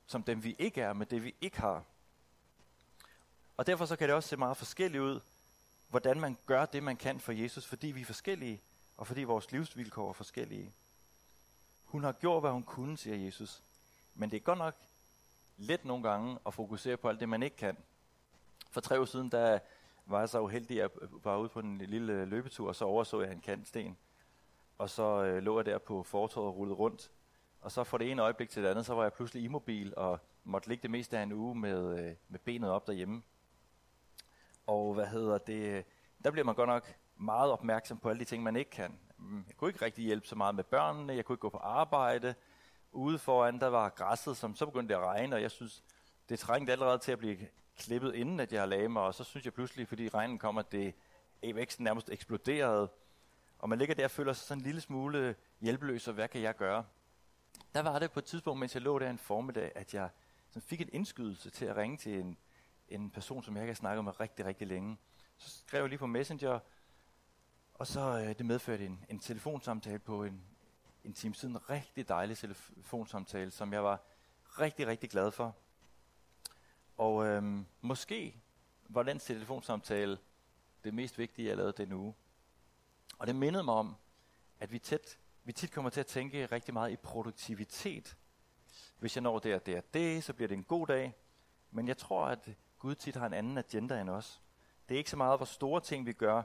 som 0.07 0.23
dem 0.23 0.43
vi 0.43 0.55
ikke 0.59 0.81
er, 0.81 0.93
med 0.93 1.05
det 1.05 1.23
vi 1.23 1.35
ikke 1.41 1.59
har. 1.59 1.83
Og 3.57 3.67
derfor 3.67 3.85
så 3.85 3.95
kan 3.95 4.07
det 4.07 4.15
også 4.15 4.29
se 4.29 4.37
meget 4.37 4.57
forskelligt 4.57 5.01
ud, 5.01 5.19
hvordan 5.87 6.19
man 6.19 6.37
gør 6.45 6.65
det, 6.65 6.83
man 6.83 6.97
kan 6.97 7.19
for 7.19 7.31
Jesus, 7.31 7.65
fordi 7.65 7.87
vi 7.87 8.01
er 8.01 8.05
forskellige, 8.05 8.61
og 8.97 9.07
fordi 9.07 9.23
vores 9.23 9.51
livsvilkår 9.51 10.09
er 10.09 10.13
forskellige. 10.13 10.73
Hun 11.83 12.03
har 12.03 12.11
gjort, 12.11 12.43
hvad 12.43 12.51
hun 12.51 12.63
kunne, 12.63 12.97
siger 12.97 13.15
Jesus. 13.15 13.63
Men 14.13 14.31
det 14.31 14.37
er 14.37 14.41
godt 14.41 14.57
nok 14.57 14.75
let 15.57 15.85
nogle 15.85 16.09
gange 16.09 16.39
at 16.45 16.53
fokusere 16.53 16.97
på 16.97 17.09
alt 17.09 17.19
det, 17.19 17.29
man 17.29 17.43
ikke 17.43 17.55
kan. 17.55 17.77
For 18.71 18.81
tre 18.81 18.99
år 18.99 19.05
siden, 19.05 19.31
der 19.31 19.59
var 20.07 20.19
jeg 20.19 20.29
så 20.29 20.41
uheldig, 20.41 20.81
at 20.81 20.91
jeg 21.01 21.09
var 21.23 21.37
ude 21.37 21.49
på 21.49 21.59
en 21.59 21.77
lille 21.77 22.25
løbetur, 22.25 22.67
og 22.67 22.75
så 22.75 22.85
overså 22.85 23.21
jeg 23.21 23.31
en 23.31 23.41
kantsten. 23.41 23.97
Og 24.77 24.89
så 24.89 25.23
øh, 25.23 25.43
lå 25.43 25.59
jeg 25.59 25.65
der 25.65 25.77
på 25.77 26.03
fortorvet 26.03 26.47
og 26.47 26.57
rullede 26.57 26.75
rundt. 26.75 27.11
Og 27.61 27.71
så 27.71 27.83
fra 27.83 27.97
det 27.97 28.11
ene 28.11 28.21
øjeblik 28.21 28.49
til 28.49 28.63
det 28.63 28.69
andet, 28.69 28.85
så 28.85 28.93
var 28.93 29.03
jeg 29.03 29.13
pludselig 29.13 29.43
immobil 29.43 29.93
og 29.97 30.19
måtte 30.43 30.67
ligge 30.67 30.81
det 30.81 30.91
meste 30.91 31.17
af 31.17 31.23
en 31.23 31.31
uge 31.31 31.55
med, 31.55 31.99
øh, 31.99 32.15
med 32.27 32.39
benet 32.39 32.69
op 32.69 32.87
derhjemme. 32.87 33.23
Og 34.67 34.93
hvad 34.93 35.07
hedder 35.07 35.37
det, 35.37 35.85
der 36.23 36.31
bliver 36.31 36.45
man 36.45 36.55
godt 36.55 36.69
nok 36.69 36.93
meget 37.15 37.51
opmærksom 37.51 37.97
på 37.97 38.09
alle 38.09 38.19
de 38.19 38.25
ting, 38.25 38.43
man 38.43 38.55
ikke 38.55 38.71
kan. 38.71 38.99
Mm, 39.17 39.43
jeg 39.47 39.57
kunne 39.57 39.69
ikke 39.69 39.85
rigtig 39.85 40.05
hjælpe 40.05 40.27
så 40.27 40.35
meget 40.35 40.55
med 40.55 40.63
børnene, 40.63 41.13
jeg 41.13 41.25
kunne 41.25 41.33
ikke 41.33 41.41
gå 41.41 41.49
på 41.49 41.57
arbejde. 41.57 42.35
Ude 42.91 43.19
foran, 43.19 43.59
der 43.59 43.67
var 43.67 43.89
græsset, 43.89 44.37
som 44.37 44.55
så 44.55 44.65
begyndte 44.65 44.93
det 44.93 44.99
at 44.99 45.05
regne, 45.05 45.35
og 45.35 45.41
jeg 45.41 45.51
synes, 45.51 45.83
det 46.29 46.39
trængte 46.39 46.71
allerede 46.71 46.97
til 46.97 47.11
at 47.11 47.19
blive 47.19 47.37
klippet, 47.77 48.15
inden 48.15 48.39
at 48.39 48.53
jeg 48.53 48.61
har 48.61 48.65
lagde 48.65 48.89
mig, 48.89 49.01
og 49.01 49.15
så 49.15 49.23
synes 49.23 49.45
jeg 49.45 49.53
pludselig, 49.53 49.87
fordi 49.87 50.09
regnen 50.09 50.37
kommer, 50.37 50.61
at 50.61 50.71
det 50.71 50.93
væksten 51.43 51.83
nærmest 51.83 52.09
eksploderede, 52.09 52.89
og 53.59 53.69
man 53.69 53.79
ligger 53.79 53.95
der 53.95 54.03
og 54.03 54.11
føler 54.11 54.33
sig 54.33 54.47
sådan 54.47 54.61
en 54.61 54.65
lille 54.65 54.81
smule 54.81 55.35
hjælpeløs, 55.61 56.07
og 56.07 56.13
hvad 56.13 56.27
kan 56.27 56.41
jeg 56.41 56.55
gøre? 56.55 56.85
Der 57.73 57.81
var 57.81 57.99
det 57.99 58.11
på 58.11 58.19
et 58.19 58.25
tidspunkt, 58.25 58.59
mens 58.59 58.75
jeg 58.75 58.81
lå 58.81 58.99
der 58.99 59.09
en 59.09 59.17
formiddag, 59.17 59.71
at 59.75 59.93
jeg 59.93 60.09
sådan 60.49 60.61
fik 60.61 60.81
en 60.81 60.89
indskydelse 60.93 61.49
til 61.49 61.65
at 61.65 61.77
ringe 61.77 61.97
til 61.97 62.19
en, 62.19 62.37
en 62.89 63.09
person, 63.09 63.43
som 63.43 63.55
jeg 63.55 63.63
ikke 63.63 63.71
har 63.71 63.75
snakket 63.75 64.03
med 64.03 64.19
rigtig, 64.19 64.45
rigtig 64.45 64.67
længe. 64.67 64.97
Så 65.37 65.49
skrev 65.49 65.81
jeg 65.81 65.89
lige 65.89 65.99
på 65.99 66.07
Messenger, 66.07 66.59
og 67.73 67.87
så 67.87 68.19
øh, 68.19 68.37
det 68.37 68.45
medførte 68.45 68.85
en, 68.85 69.05
en 69.09 69.19
telefonsamtale 69.19 69.99
på 69.99 70.23
en, 70.23 70.41
en 71.03 71.13
time 71.13 71.35
siden. 71.35 71.55
En 71.55 71.69
rigtig 71.69 72.07
dejlig 72.07 72.37
telefonsamtale, 72.37 73.51
som 73.51 73.73
jeg 73.73 73.83
var 73.83 74.01
rigtig, 74.59 74.87
rigtig 74.87 75.09
glad 75.09 75.31
for. 75.31 75.55
Og 76.97 77.25
øhm, 77.25 77.65
måske 77.81 78.41
var 78.89 79.03
den 79.03 79.19
telefonsamtale 79.19 80.17
det 80.83 80.93
mest 80.93 81.17
vigtige, 81.17 81.47
jeg 81.47 81.57
lavede 81.57 81.73
den 81.77 81.93
uge. 81.93 82.15
Og 83.19 83.27
det 83.27 83.35
mindede 83.35 83.63
mig 83.63 83.73
om, 83.73 83.95
at 84.59 84.71
vi, 84.71 84.79
tæt, 84.79 85.17
vi 85.43 85.51
tit 85.53 85.71
kommer 85.71 85.89
til 85.89 85.99
at 85.99 86.05
tænke 86.05 86.45
rigtig 86.45 86.73
meget 86.73 86.91
i 86.91 86.95
produktivitet. 86.95 88.17
Hvis 88.99 89.15
jeg 89.15 89.21
når 89.21 89.39
det 89.39 89.55
og 89.55 89.65
det 89.65 89.77
og 89.77 89.83
det, 89.93 90.23
så 90.23 90.33
bliver 90.33 90.47
det 90.47 90.55
en 90.55 90.63
god 90.63 90.87
dag. 90.87 91.15
Men 91.71 91.87
jeg 91.87 91.97
tror, 91.97 92.25
at 92.25 92.49
Gud 92.79 92.95
tit 92.95 93.15
har 93.15 93.25
en 93.25 93.33
anden 93.33 93.57
agenda 93.57 94.01
end 94.01 94.09
os. 94.09 94.41
Det 94.89 94.95
er 94.95 94.97
ikke 94.97 95.09
så 95.09 95.17
meget, 95.17 95.39
hvor 95.39 95.45
store 95.45 95.81
ting 95.81 96.05
vi 96.05 96.13
gør, 96.13 96.43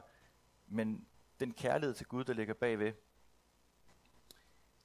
men 0.67 1.07
den 1.39 1.53
kærlighed 1.53 1.93
til 1.93 2.05
Gud, 2.05 2.23
der 2.23 2.33
ligger 2.33 2.53
bagved. 2.53 2.93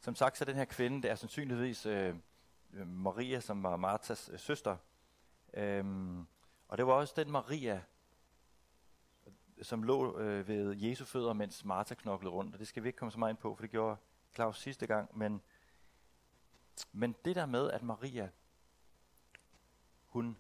Som 0.01 0.15
sagt, 0.15 0.39
så 0.39 0.45
den 0.45 0.57
her 0.57 0.65
kvinde, 0.65 1.03
det 1.03 1.11
er 1.11 1.15
sandsynligvis 1.15 1.87
øh, 1.87 2.15
øh, 2.73 2.87
Maria, 2.87 3.41
som 3.41 3.63
var 3.63 3.77
Martas 3.77 4.31
øh, 4.33 4.39
søster. 4.39 4.77
Øhm, 5.55 6.27
og 6.69 6.79
det 6.79 6.87
var 6.87 6.93
også 6.93 7.15
den 7.17 7.31
Maria, 7.31 7.83
som 9.63 9.83
lå 9.83 10.19
øh, 10.19 10.49
ved 10.49 10.77
Jesu 10.77 11.05
fødder, 11.05 11.33
mens 11.33 11.65
Martha 11.65 11.95
knoklede 11.95 12.33
rundt. 12.33 12.55
Og 12.55 12.59
det 12.59 12.69
skal 12.69 12.83
vi 12.83 12.89
ikke 12.89 12.97
komme 12.97 13.13
så 13.13 13.19
meget 13.19 13.33
ind 13.33 13.39
på, 13.39 13.55
for 13.55 13.63
det 13.63 13.71
gjorde 13.71 13.97
Claus 14.35 14.61
sidste 14.61 14.87
gang. 14.87 15.19
Men, 15.19 15.43
men 16.93 17.15
det 17.25 17.37
der 17.37 17.47
med, 17.47 17.71
at 17.71 17.83
Maria, 17.83 18.31
hun 20.07 20.37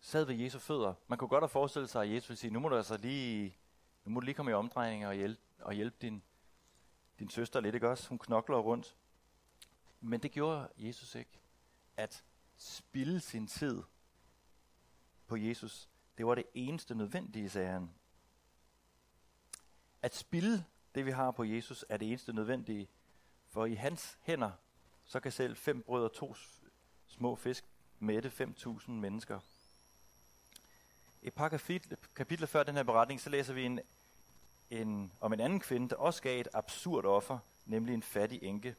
sad 0.00 0.24
ved 0.24 0.34
Jesu 0.34 0.58
fødder. 0.58 0.94
Man 1.06 1.18
kunne 1.18 1.28
godt 1.28 1.42
have 1.42 1.48
forestillet 1.48 1.90
sig, 1.90 2.02
at 2.02 2.12
Jesus 2.12 2.28
ville 2.28 2.38
sige, 2.38 2.50
nu 2.50 2.60
må 2.60 2.68
du 2.68 2.76
altså 2.76 2.96
lige, 2.96 3.56
nu 4.04 4.10
må 4.10 4.20
du 4.20 4.24
lige 4.24 4.34
komme 4.34 4.50
i 4.50 4.54
omdrejning 4.54 5.06
og 5.06 5.14
hjælpe, 5.14 5.42
og 5.58 5.72
hjælpe 5.74 5.96
din, 6.00 6.22
din 7.18 7.30
søster 7.30 7.60
lidt, 7.60 7.74
ikke 7.74 7.88
også? 7.88 8.08
Hun 8.08 8.18
knokler 8.18 8.56
rundt. 8.56 8.96
Men 10.00 10.20
det 10.20 10.32
gjorde 10.32 10.68
Jesus 10.76 11.14
ikke. 11.14 11.40
At 11.96 12.24
spille 12.56 13.20
sin 13.20 13.46
tid 13.46 13.82
på 15.28 15.36
Jesus, 15.36 15.88
det 16.18 16.26
var 16.26 16.34
det 16.34 16.44
eneste 16.54 16.94
nødvendige, 16.94 17.50
sagde 17.50 17.68
han. 17.68 17.90
At 20.02 20.14
spille 20.14 20.64
det, 20.94 21.06
vi 21.06 21.10
har 21.10 21.30
på 21.30 21.44
Jesus, 21.44 21.84
er 21.88 21.96
det 21.96 22.08
eneste 22.08 22.32
nødvendige. 22.32 22.88
For 23.48 23.66
i 23.66 23.74
hans 23.74 24.18
hænder, 24.22 24.50
så 25.04 25.20
kan 25.20 25.32
selv 25.32 25.56
fem 25.56 25.82
brød 25.82 26.04
og 26.04 26.12
to 26.12 26.34
små 27.06 27.36
fisk 27.36 27.64
mætte 27.98 28.28
5.000 28.28 28.90
mennesker. 28.90 29.40
Et 31.22 31.34
par 31.34 31.48
kapitler, 31.48 31.96
kapitler 32.16 32.46
før 32.46 32.62
den 32.62 32.74
her 32.74 32.82
beretning, 32.82 33.20
så 33.20 33.30
læser 33.30 33.54
vi 33.54 33.64
en, 33.64 33.80
en, 34.70 35.12
om 35.20 35.32
en 35.32 35.40
anden 35.40 35.60
kvinde, 35.60 35.88
der 35.88 35.96
også 35.96 36.22
gav 36.22 36.40
et 36.40 36.48
absurd 36.54 37.04
offer, 37.04 37.38
nemlig 37.66 37.94
en 37.94 38.02
fattig 38.02 38.42
enke. 38.42 38.76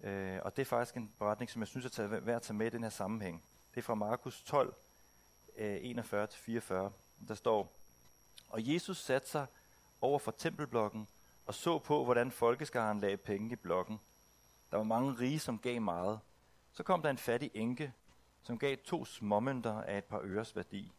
Øh, 0.00 0.40
og 0.42 0.56
det 0.56 0.62
er 0.62 0.66
faktisk 0.66 0.96
en 0.96 1.12
beretning, 1.18 1.50
som 1.50 1.62
jeg 1.62 1.68
synes 1.68 1.98
er 1.98 2.06
værd 2.06 2.36
at 2.36 2.42
tage 2.42 2.56
med 2.56 2.66
i 2.66 2.70
den 2.70 2.82
her 2.82 2.90
sammenhæng. 2.90 3.42
Det 3.74 3.78
er 3.78 3.82
fra 3.82 3.94
Markus 3.94 4.42
12, 4.42 4.74
Øh, 5.56 5.76
41-44. 5.76 6.72
Der 7.28 7.34
står, 7.34 7.72
Og 8.48 8.74
Jesus 8.74 8.98
satte 8.98 9.28
sig 9.28 9.46
over 10.00 10.18
for 10.18 10.30
tempelblokken 10.30 11.08
og 11.46 11.54
så 11.54 11.78
på, 11.78 12.04
hvordan 12.04 12.30
folkeskaren 12.30 13.00
lagde 13.00 13.16
penge 13.16 13.52
i 13.52 13.56
blokken. 13.56 14.00
Der 14.70 14.76
var 14.76 14.84
mange 14.84 15.12
rige, 15.12 15.38
som 15.38 15.58
gav 15.58 15.80
meget. 15.80 16.20
Så 16.72 16.82
kom 16.82 17.02
der 17.02 17.10
en 17.10 17.18
fattig 17.18 17.50
enke, 17.54 17.92
som 18.42 18.58
gav 18.58 18.76
to 18.84 19.04
småmønter 19.04 19.82
af 19.82 19.98
et 19.98 20.04
par 20.04 20.20
øres 20.24 20.56
værdi. 20.56 20.92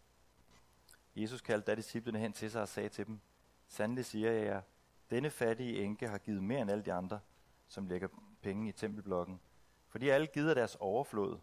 Jesus 1.15 1.41
kaldte 1.41 1.71
da 1.71 1.75
disciplene 1.75 2.19
hen 2.19 2.33
til 2.33 2.51
sig 2.51 2.61
og 2.61 2.67
sagde 2.67 2.89
til 2.89 3.07
dem, 3.07 3.19
Sandelig 3.67 4.05
siger 4.05 4.31
jeg 4.31 4.45
jer, 4.45 4.61
denne 5.09 5.29
fattige 5.29 5.83
enke 5.83 6.07
har 6.07 6.17
givet 6.17 6.43
mere 6.43 6.61
end 6.61 6.71
alle 6.71 6.83
de 6.83 6.93
andre, 6.93 7.19
som 7.67 7.87
lægger 7.87 8.07
penge 8.41 8.69
i 8.69 8.71
tempelblokken. 8.71 9.39
For 9.87 9.99
de 9.99 10.13
alle 10.13 10.27
givet 10.27 10.49
af 10.49 10.55
deres 10.55 10.75
overflod. 10.75 11.39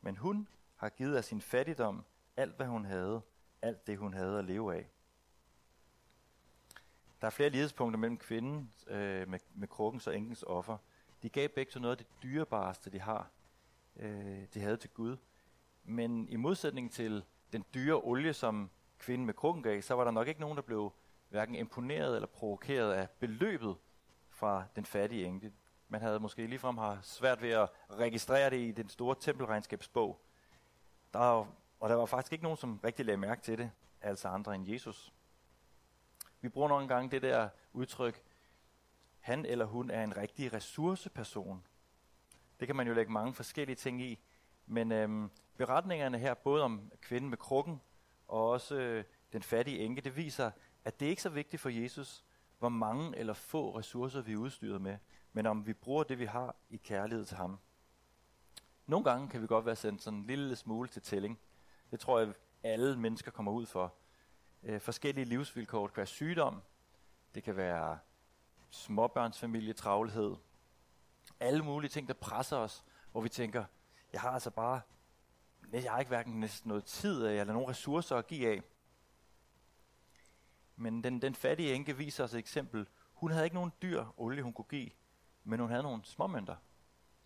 Men 0.00 0.16
hun 0.16 0.48
har 0.76 0.88
givet 0.88 1.16
af 1.16 1.24
sin 1.24 1.40
fattigdom 1.40 2.04
alt, 2.36 2.56
hvad 2.56 2.66
hun 2.66 2.84
havde, 2.84 3.20
alt 3.62 3.86
det, 3.86 3.98
hun 3.98 4.14
havde 4.14 4.38
at 4.38 4.44
leve 4.44 4.74
af. 4.74 4.90
Der 7.20 7.26
er 7.26 7.30
flere 7.30 7.50
lighedspunkter 7.50 7.98
mellem 7.98 8.18
kvinden 8.18 8.72
øh, 8.86 9.28
med, 9.28 9.38
med 9.54 9.68
krukkens 9.68 10.06
og 10.06 10.16
enkens 10.16 10.42
offer. 10.42 10.76
De 11.22 11.28
gav 11.28 11.48
begge 11.48 11.72
til 11.72 11.80
noget 11.80 11.92
af 11.92 12.04
det 12.04 12.22
dyrebareste, 12.22 12.90
de 12.90 13.00
har. 13.00 13.30
Øh, 13.96 14.42
de 14.54 14.60
havde 14.60 14.76
til 14.76 14.90
Gud. 14.90 15.16
Men 15.84 16.28
i 16.28 16.36
modsætning 16.36 16.92
til 16.92 17.24
den 17.52 17.64
dyre 17.74 17.94
olie, 17.94 18.32
som 18.32 18.70
kvinden 18.98 19.26
med 19.26 19.34
krukken 19.34 19.62
gav, 19.62 19.82
så 19.82 19.94
var 19.94 20.04
der 20.04 20.10
nok 20.10 20.28
ikke 20.28 20.40
nogen, 20.40 20.56
der 20.56 20.62
blev 20.62 20.92
hverken 21.28 21.54
imponeret 21.54 22.14
eller 22.14 22.26
provokeret 22.26 22.92
af 22.92 23.10
beløbet 23.10 23.76
fra 24.28 24.64
den 24.76 24.84
fattige 24.84 25.26
enke. 25.26 25.52
Man 25.88 26.00
havde 26.00 26.20
måske 26.20 26.46
ligefrem 26.46 26.78
har 26.78 26.98
svært 27.02 27.42
ved 27.42 27.50
at 27.50 27.68
registrere 27.90 28.50
det 28.50 28.56
i 28.56 28.72
den 28.72 28.88
store 28.88 29.16
tempelregnskabsbog. 29.20 30.20
Der 31.12 31.46
og 31.82 31.88
der 31.88 31.94
var 31.94 32.06
faktisk 32.06 32.32
ikke 32.32 32.42
nogen, 32.42 32.56
som 32.56 32.80
rigtig 32.84 33.06
lagde 33.06 33.16
mærke 33.16 33.42
til 33.42 33.58
det, 33.58 33.70
altså 34.00 34.28
andre 34.28 34.54
end 34.54 34.68
Jesus. 34.68 35.12
Vi 36.40 36.48
bruger 36.48 36.68
nogle 36.68 36.88
gange 36.88 37.10
det 37.10 37.22
der 37.22 37.48
udtryk, 37.72 38.22
han 39.20 39.46
eller 39.46 39.64
hun 39.64 39.90
er 39.90 40.04
en 40.04 40.16
rigtig 40.16 40.52
ressourceperson. 40.52 41.66
Det 42.60 42.68
kan 42.68 42.76
man 42.76 42.86
jo 42.86 42.94
lægge 42.94 43.12
mange 43.12 43.34
forskellige 43.34 43.76
ting 43.76 44.02
i, 44.02 44.18
men 44.66 44.92
øhm, 44.92 45.30
beretningerne 45.56 46.18
her, 46.18 46.34
både 46.34 46.62
om 46.62 46.92
kvinden 47.00 47.30
med 47.30 47.38
krukken 47.38 47.80
og 48.28 48.50
også 48.50 48.74
øh, 48.74 49.04
den 49.32 49.42
fattige 49.42 49.78
enke, 49.78 50.00
det 50.00 50.16
viser, 50.16 50.50
at 50.84 51.00
det 51.00 51.06
er 51.06 51.10
ikke 51.10 51.22
så 51.22 51.30
vigtigt 51.30 51.62
for 51.62 51.68
Jesus, 51.68 52.24
hvor 52.58 52.68
mange 52.68 53.18
eller 53.18 53.34
få 53.34 53.78
ressourcer 53.78 54.22
vi 54.22 54.32
er 54.32 54.36
udstyret 54.36 54.80
med, 54.80 54.98
men 55.32 55.46
om 55.46 55.66
vi 55.66 55.72
bruger 55.72 56.02
det, 56.02 56.18
vi 56.18 56.24
har 56.24 56.56
i 56.70 56.76
kærlighed 56.76 57.24
til 57.24 57.36
ham. 57.36 57.58
Nogle 58.86 59.04
gange 59.04 59.28
kan 59.28 59.42
vi 59.42 59.46
godt 59.46 59.66
være 59.66 59.76
sendt 59.76 60.02
sådan 60.02 60.18
en 60.18 60.26
lille 60.26 60.56
smule 60.56 60.88
til 60.88 61.02
tælling. 61.02 61.38
Det 61.92 62.00
tror 62.00 62.18
jeg, 62.18 62.32
alle 62.62 62.98
mennesker 62.98 63.30
kommer 63.30 63.52
ud 63.52 63.66
for. 63.66 63.94
Øh, 64.62 64.80
forskellige 64.80 65.24
livsvilkår. 65.24 65.86
Det 65.86 65.94
kan 65.94 65.96
være 65.96 66.06
sygdom, 66.06 66.62
det 67.34 67.42
kan 67.42 67.56
være 67.56 67.98
småbørnsfamilie, 68.70 69.72
travlhed. 69.72 70.36
Alle 71.40 71.64
mulige 71.64 71.88
ting, 71.88 72.08
der 72.08 72.14
presser 72.14 72.56
os, 72.56 72.84
hvor 73.10 73.20
vi 73.20 73.28
tænker, 73.28 73.64
jeg 74.12 74.20
har 74.20 74.30
altså 74.30 74.50
bare, 74.50 74.80
jeg 75.72 75.92
har 75.92 75.98
ikke 75.98 76.08
hverken 76.08 76.40
næsten 76.40 76.68
noget 76.68 76.84
tid 76.84 77.24
af, 77.24 77.40
eller 77.40 77.52
nogen 77.52 77.68
ressourcer 77.68 78.16
at 78.16 78.26
give 78.26 78.48
af. 78.48 78.62
Men 80.76 81.04
den, 81.04 81.22
den 81.22 81.34
fattige 81.34 81.74
enke 81.74 81.96
viser 81.96 82.24
os 82.24 82.34
et 82.34 82.38
eksempel. 82.38 82.86
Hun 83.14 83.30
havde 83.30 83.44
ikke 83.44 83.56
nogen 83.56 83.72
dyr 83.82 84.04
olie, 84.16 84.42
hun 84.42 84.52
kunne 84.52 84.64
give, 84.64 84.90
men 85.44 85.60
hun 85.60 85.70
havde 85.70 85.82
nogle 85.82 86.04
småmønter. 86.04 86.56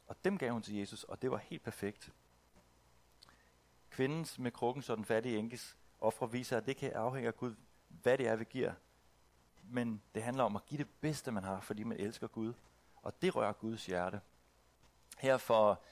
Og 0.07 0.25
dem 0.25 0.39
gav 0.39 0.53
hun 0.53 0.63
til 0.63 0.75
Jesus, 0.75 1.05
og 1.05 1.23
det 1.23 1.31
var 1.31 1.37
helt 1.37 1.63
perfekt. 1.63 2.13
Kvindens 3.97 4.39
med 4.39 4.51
krukken 4.51 4.83
så 4.83 4.97
den 4.97 5.05
fattige 5.05 5.39
enkes 5.39 5.77
ofre 6.01 6.33
viser, 6.33 6.57
at 6.57 6.67
det 6.67 6.77
kan 6.77 6.93
afhænge 6.93 7.29
af 7.29 7.37
Gud, 7.37 7.55
hvad 7.89 8.19
det 8.19 8.29
er, 8.29 8.37
vi 8.37 8.45
giver. 8.45 8.73
Men 9.63 10.03
det 10.15 10.23
handler 10.23 10.45
om 10.45 10.57
at 10.57 10.67
give 10.67 10.79
det 10.79 10.89
bedste, 11.01 11.33
man 11.33 11.45
har, 11.45 11.61
fordi 11.61 11.83
man 11.83 12.01
elsker 12.01 12.27
Gud. 12.27 12.53
Og 12.97 13.23
det 13.23 13.37
rører 13.37 13.53
Guds 13.53 13.87
hjerte. 13.87 14.21
Her 15.19 15.37
for, 15.37 15.83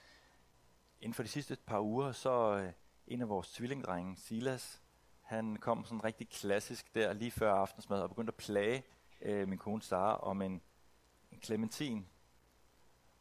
inden 1.01 1.15
for 1.15 1.23
de 1.23 1.29
sidste 1.29 1.57
par 1.67 1.81
uger, 1.81 2.13
så 2.13 2.57
øh, 2.57 2.73
en 3.07 3.21
af 3.21 3.29
vores 3.29 3.53
tvillingdrenge, 3.53 4.17
Silas, 4.17 4.83
han 5.21 5.57
kom 5.57 5.85
sådan 5.85 6.05
rigtig 6.05 6.29
klassisk 6.29 6.95
der 6.95 7.13
lige 7.13 7.31
før 7.31 7.55
aftensmad 7.55 8.01
og 8.01 8.09
begyndte 8.09 8.31
at 8.31 8.37
plage 8.37 8.83
øh, 9.23 9.49
min 9.49 9.59
kone 9.59 9.83
Sara 9.83 10.17
om 10.17 10.43
en, 10.43 10.63
en 11.33 11.43
clementin. 11.43 12.09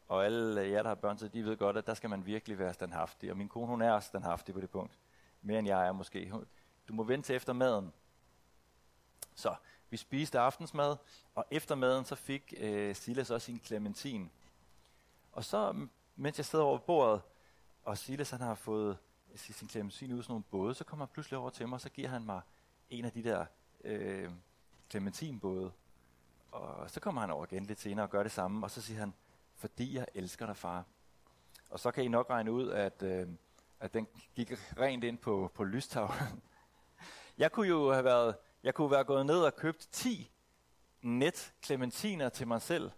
Og 0.08 0.24
alle 0.24 0.70
jer, 0.70 0.82
der 0.82 0.88
har 0.88 0.94
børn, 0.94 1.18
så 1.18 1.28
de 1.28 1.44
ved 1.44 1.56
godt, 1.56 1.76
at 1.76 1.86
der 1.86 1.94
skal 1.94 2.10
man 2.10 2.26
virkelig 2.26 2.58
være 2.58 2.74
standhaftig. 2.74 3.30
Og 3.30 3.36
min 3.36 3.48
kone, 3.48 3.66
hun 3.66 3.82
er 3.82 4.00
standhaftig 4.00 4.54
på 4.54 4.60
det 4.60 4.70
punkt. 4.70 4.98
Mere 5.42 5.58
end 5.58 5.68
jeg 5.68 5.86
er 5.86 5.92
måske. 5.92 6.32
Du 6.88 6.92
må 6.92 7.02
vente 7.02 7.26
til 7.26 7.36
efter 7.36 7.52
maden. 7.52 7.92
Så 9.34 9.54
vi 9.90 9.96
spiste 9.96 10.38
aftensmad, 10.38 10.96
og 11.34 11.44
efter 11.50 11.74
maden 11.74 12.04
så 12.04 12.14
fik 12.14 12.54
øh, 12.56 12.94
Silas 12.94 13.30
også 13.30 13.44
sin 13.44 13.60
clementin. 13.64 14.30
Og 15.32 15.44
så, 15.44 15.86
mens 16.16 16.38
jeg 16.38 16.44
sidder 16.44 16.64
over 16.64 16.78
bordet, 16.78 17.22
og 17.84 17.98
Silas 17.98 18.30
han 18.30 18.40
har 18.40 18.54
fået 18.54 18.98
sin 19.36 19.68
clementin 19.68 20.12
ud 20.12 20.18
af 20.18 20.24
sådan 20.24 20.32
nogle 20.32 20.44
både, 20.50 20.74
så 20.74 20.84
kommer 20.84 21.06
han 21.06 21.12
pludselig 21.12 21.38
over 21.38 21.50
til 21.50 21.68
mig, 21.68 21.74
og 21.74 21.80
så 21.80 21.88
giver 21.90 22.08
han 22.08 22.24
mig 22.24 22.40
en 22.90 23.04
af 23.04 23.12
de 23.12 23.24
der 23.24 23.46
øh, 23.84 24.30
clementinbåde. 24.90 25.72
Og 26.52 26.90
så 26.90 27.00
kommer 27.00 27.20
han 27.20 27.30
over 27.30 27.44
igen 27.44 27.66
lidt 27.66 27.80
senere 27.80 28.06
og 28.06 28.10
gør 28.10 28.22
det 28.22 28.32
samme, 28.32 28.66
og 28.66 28.70
så 28.70 28.82
siger 28.82 29.00
han, 29.00 29.14
fordi 29.56 29.96
jeg 29.96 30.06
elsker 30.14 30.46
dig, 30.46 30.56
far. 30.56 30.84
Og 31.70 31.80
så 31.80 31.90
kan 31.90 32.04
I 32.04 32.08
nok 32.08 32.30
regne 32.30 32.52
ud, 32.52 32.70
at, 32.70 33.02
øh, 33.02 33.28
at 33.80 33.94
den 33.94 34.06
gik 34.34 34.52
rent 34.78 35.04
ind 35.04 35.18
på, 35.18 35.50
på 35.54 35.64
lystavlen. 35.64 36.42
Jeg 37.38 37.52
kunne 37.52 37.68
jo 37.68 37.92
have 37.92 38.04
været 38.04 38.36
Jeg 38.62 38.74
kunne 38.74 38.90
være 38.90 39.04
gået 39.04 39.26
ned 39.26 39.38
og 39.40 39.56
købt 39.56 39.88
10 39.92 40.30
net 41.02 41.52
clementiner 41.64 42.28
til 42.28 42.46
mig 42.46 42.62
selv. 42.62 42.90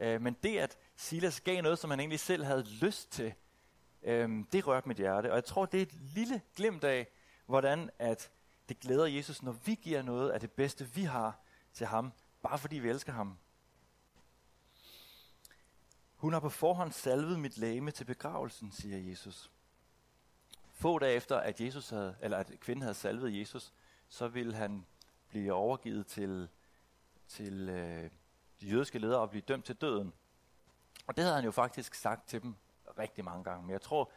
Øh, 0.00 0.22
men 0.22 0.36
det, 0.42 0.58
at 0.58 0.78
Silas 0.96 1.40
gav 1.40 1.62
noget, 1.62 1.78
som 1.78 1.90
han 1.90 2.00
egentlig 2.00 2.20
selv 2.20 2.44
havde 2.44 2.62
lyst 2.62 3.12
til, 3.12 3.34
øh, 4.02 4.44
det 4.52 4.66
rørte 4.66 4.88
mit 4.88 4.96
hjerte. 4.96 5.30
Og 5.30 5.34
jeg 5.34 5.44
tror, 5.44 5.66
det 5.66 5.78
er 5.78 5.82
et 5.82 5.94
lille 5.94 6.42
glimt 6.56 6.84
af, 6.84 7.08
hvordan 7.46 7.90
at 7.98 8.30
det 8.68 8.80
glæder 8.80 9.06
Jesus, 9.06 9.42
når 9.42 9.52
vi 9.52 9.74
giver 9.74 10.02
noget 10.02 10.30
af 10.30 10.40
det 10.40 10.50
bedste, 10.50 10.88
vi 10.94 11.02
har 11.02 11.40
til 11.72 11.86
ham, 11.86 12.12
bare 12.42 12.58
fordi 12.58 12.78
vi 12.78 12.88
elsker 12.88 13.12
ham. 13.12 13.38
Hun 16.20 16.32
har 16.32 16.40
på 16.40 16.48
forhånd 16.48 16.92
salvet 16.92 17.40
mit 17.40 17.58
læme 17.58 17.90
til 17.90 18.04
begravelsen, 18.04 18.72
siger 18.72 18.98
Jesus. 18.98 19.50
Få 20.72 20.98
dage 20.98 21.14
efter, 21.14 21.36
at, 21.36 21.60
Jesus 21.60 21.90
havde, 21.90 22.16
eller 22.20 22.36
at 22.36 22.52
kvinden 22.60 22.82
havde 22.82 22.94
salvet 22.94 23.38
Jesus, 23.38 23.72
så 24.08 24.28
ville 24.28 24.54
han 24.54 24.86
blive 25.28 25.52
overgivet 25.52 26.06
til, 26.06 26.48
til 27.28 27.68
øh, 27.68 28.10
de 28.60 28.66
jødiske 28.66 28.98
ledere 28.98 29.20
og 29.20 29.30
blive 29.30 29.42
dømt 29.42 29.64
til 29.64 29.74
døden. 29.74 30.12
Og 31.06 31.16
det 31.16 31.24
havde 31.24 31.34
han 31.34 31.44
jo 31.44 31.50
faktisk 31.50 31.94
sagt 31.94 32.28
til 32.28 32.42
dem 32.42 32.56
rigtig 32.98 33.24
mange 33.24 33.44
gange. 33.44 33.62
Men 33.62 33.70
jeg 33.70 33.80
tror 33.80 34.10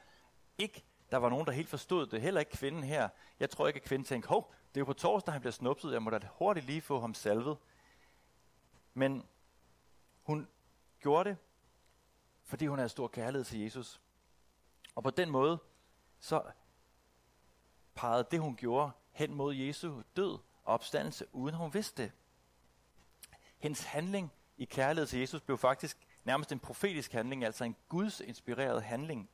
ikke, 0.58 0.84
der 1.12 1.18
var 1.18 1.30
nogen, 1.30 1.46
der 1.46 1.52
helt 1.52 1.70
forstod 1.70 2.08
det. 2.08 2.22
Heller 2.22 2.40
ikke 2.40 2.52
kvinden 2.52 2.84
her. 2.84 3.10
Jeg 3.40 3.50
tror 3.50 3.68
ikke, 3.68 3.78
at 3.78 3.84
kvinden 3.84 4.06
tænkte, 4.06 4.30
hov, 4.30 4.54
det 4.70 4.78
er 4.78 4.82
jo 4.82 4.86
på 4.86 4.94
torsdag, 4.94 5.34
han 5.34 5.42
bliver 5.42 5.52
snupset. 5.52 5.94
Jeg 5.94 6.02
må 6.04 6.10
da 6.10 6.20
hurtigt 6.34 6.66
lige 6.66 6.82
få 6.82 7.00
ham 7.00 7.14
salvet. 7.14 7.58
Men 8.94 9.24
hun 10.24 10.48
gjorde 11.00 11.30
det, 11.30 11.38
fordi 12.44 12.66
hun 12.66 12.78
havde 12.78 12.90
stor 12.90 13.08
kærlighed 13.08 13.46
til 13.46 13.60
Jesus. 13.60 14.02
Og 14.96 15.04
på 15.04 15.10
den 15.10 15.30
måde, 15.30 15.60
så 16.20 16.44
pegede 17.96 18.28
det, 18.32 18.40
hun 18.40 18.56
gjorde, 18.56 18.92
hen 19.12 19.34
mod 19.34 19.56
Jesu 19.56 20.02
død 20.16 20.32
og 20.64 20.74
opstandelse, 20.74 21.26
uden 21.32 21.56
hun 21.56 21.74
vidste 21.74 22.04
det. 22.04 22.12
Hendes 23.58 23.84
handling 23.84 24.32
i 24.58 24.66
kærlighed 24.66 25.08
til 25.08 25.20
Jesus 25.20 25.42
blev 25.42 25.58
faktisk 25.58 26.08
nærmest 26.24 26.52
en 26.52 26.60
profetisk 26.60 27.12
handling, 27.12 27.44
altså 27.44 27.64
en 27.64 27.76
Guds 27.90 28.20
inspireret 28.20 28.84
handling. 28.84 29.30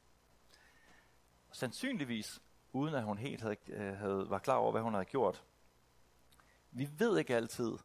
Sandsynligvis 1.52 2.42
uden 2.74 2.96
at 2.96 3.04
hun 3.04 3.18
helt 3.18 3.42
havde, 3.42 3.56
øh, 3.68 3.98
havde, 3.98 4.30
var 4.30 4.40
klar 4.40 4.56
over, 4.56 4.72
hvad 4.72 4.82
hun 4.82 4.94
havde 4.94 5.06
gjort. 5.06 5.44
Vi 6.72 6.90
ved 6.98 7.18
ikke 7.18 7.36
altid, 7.36 7.78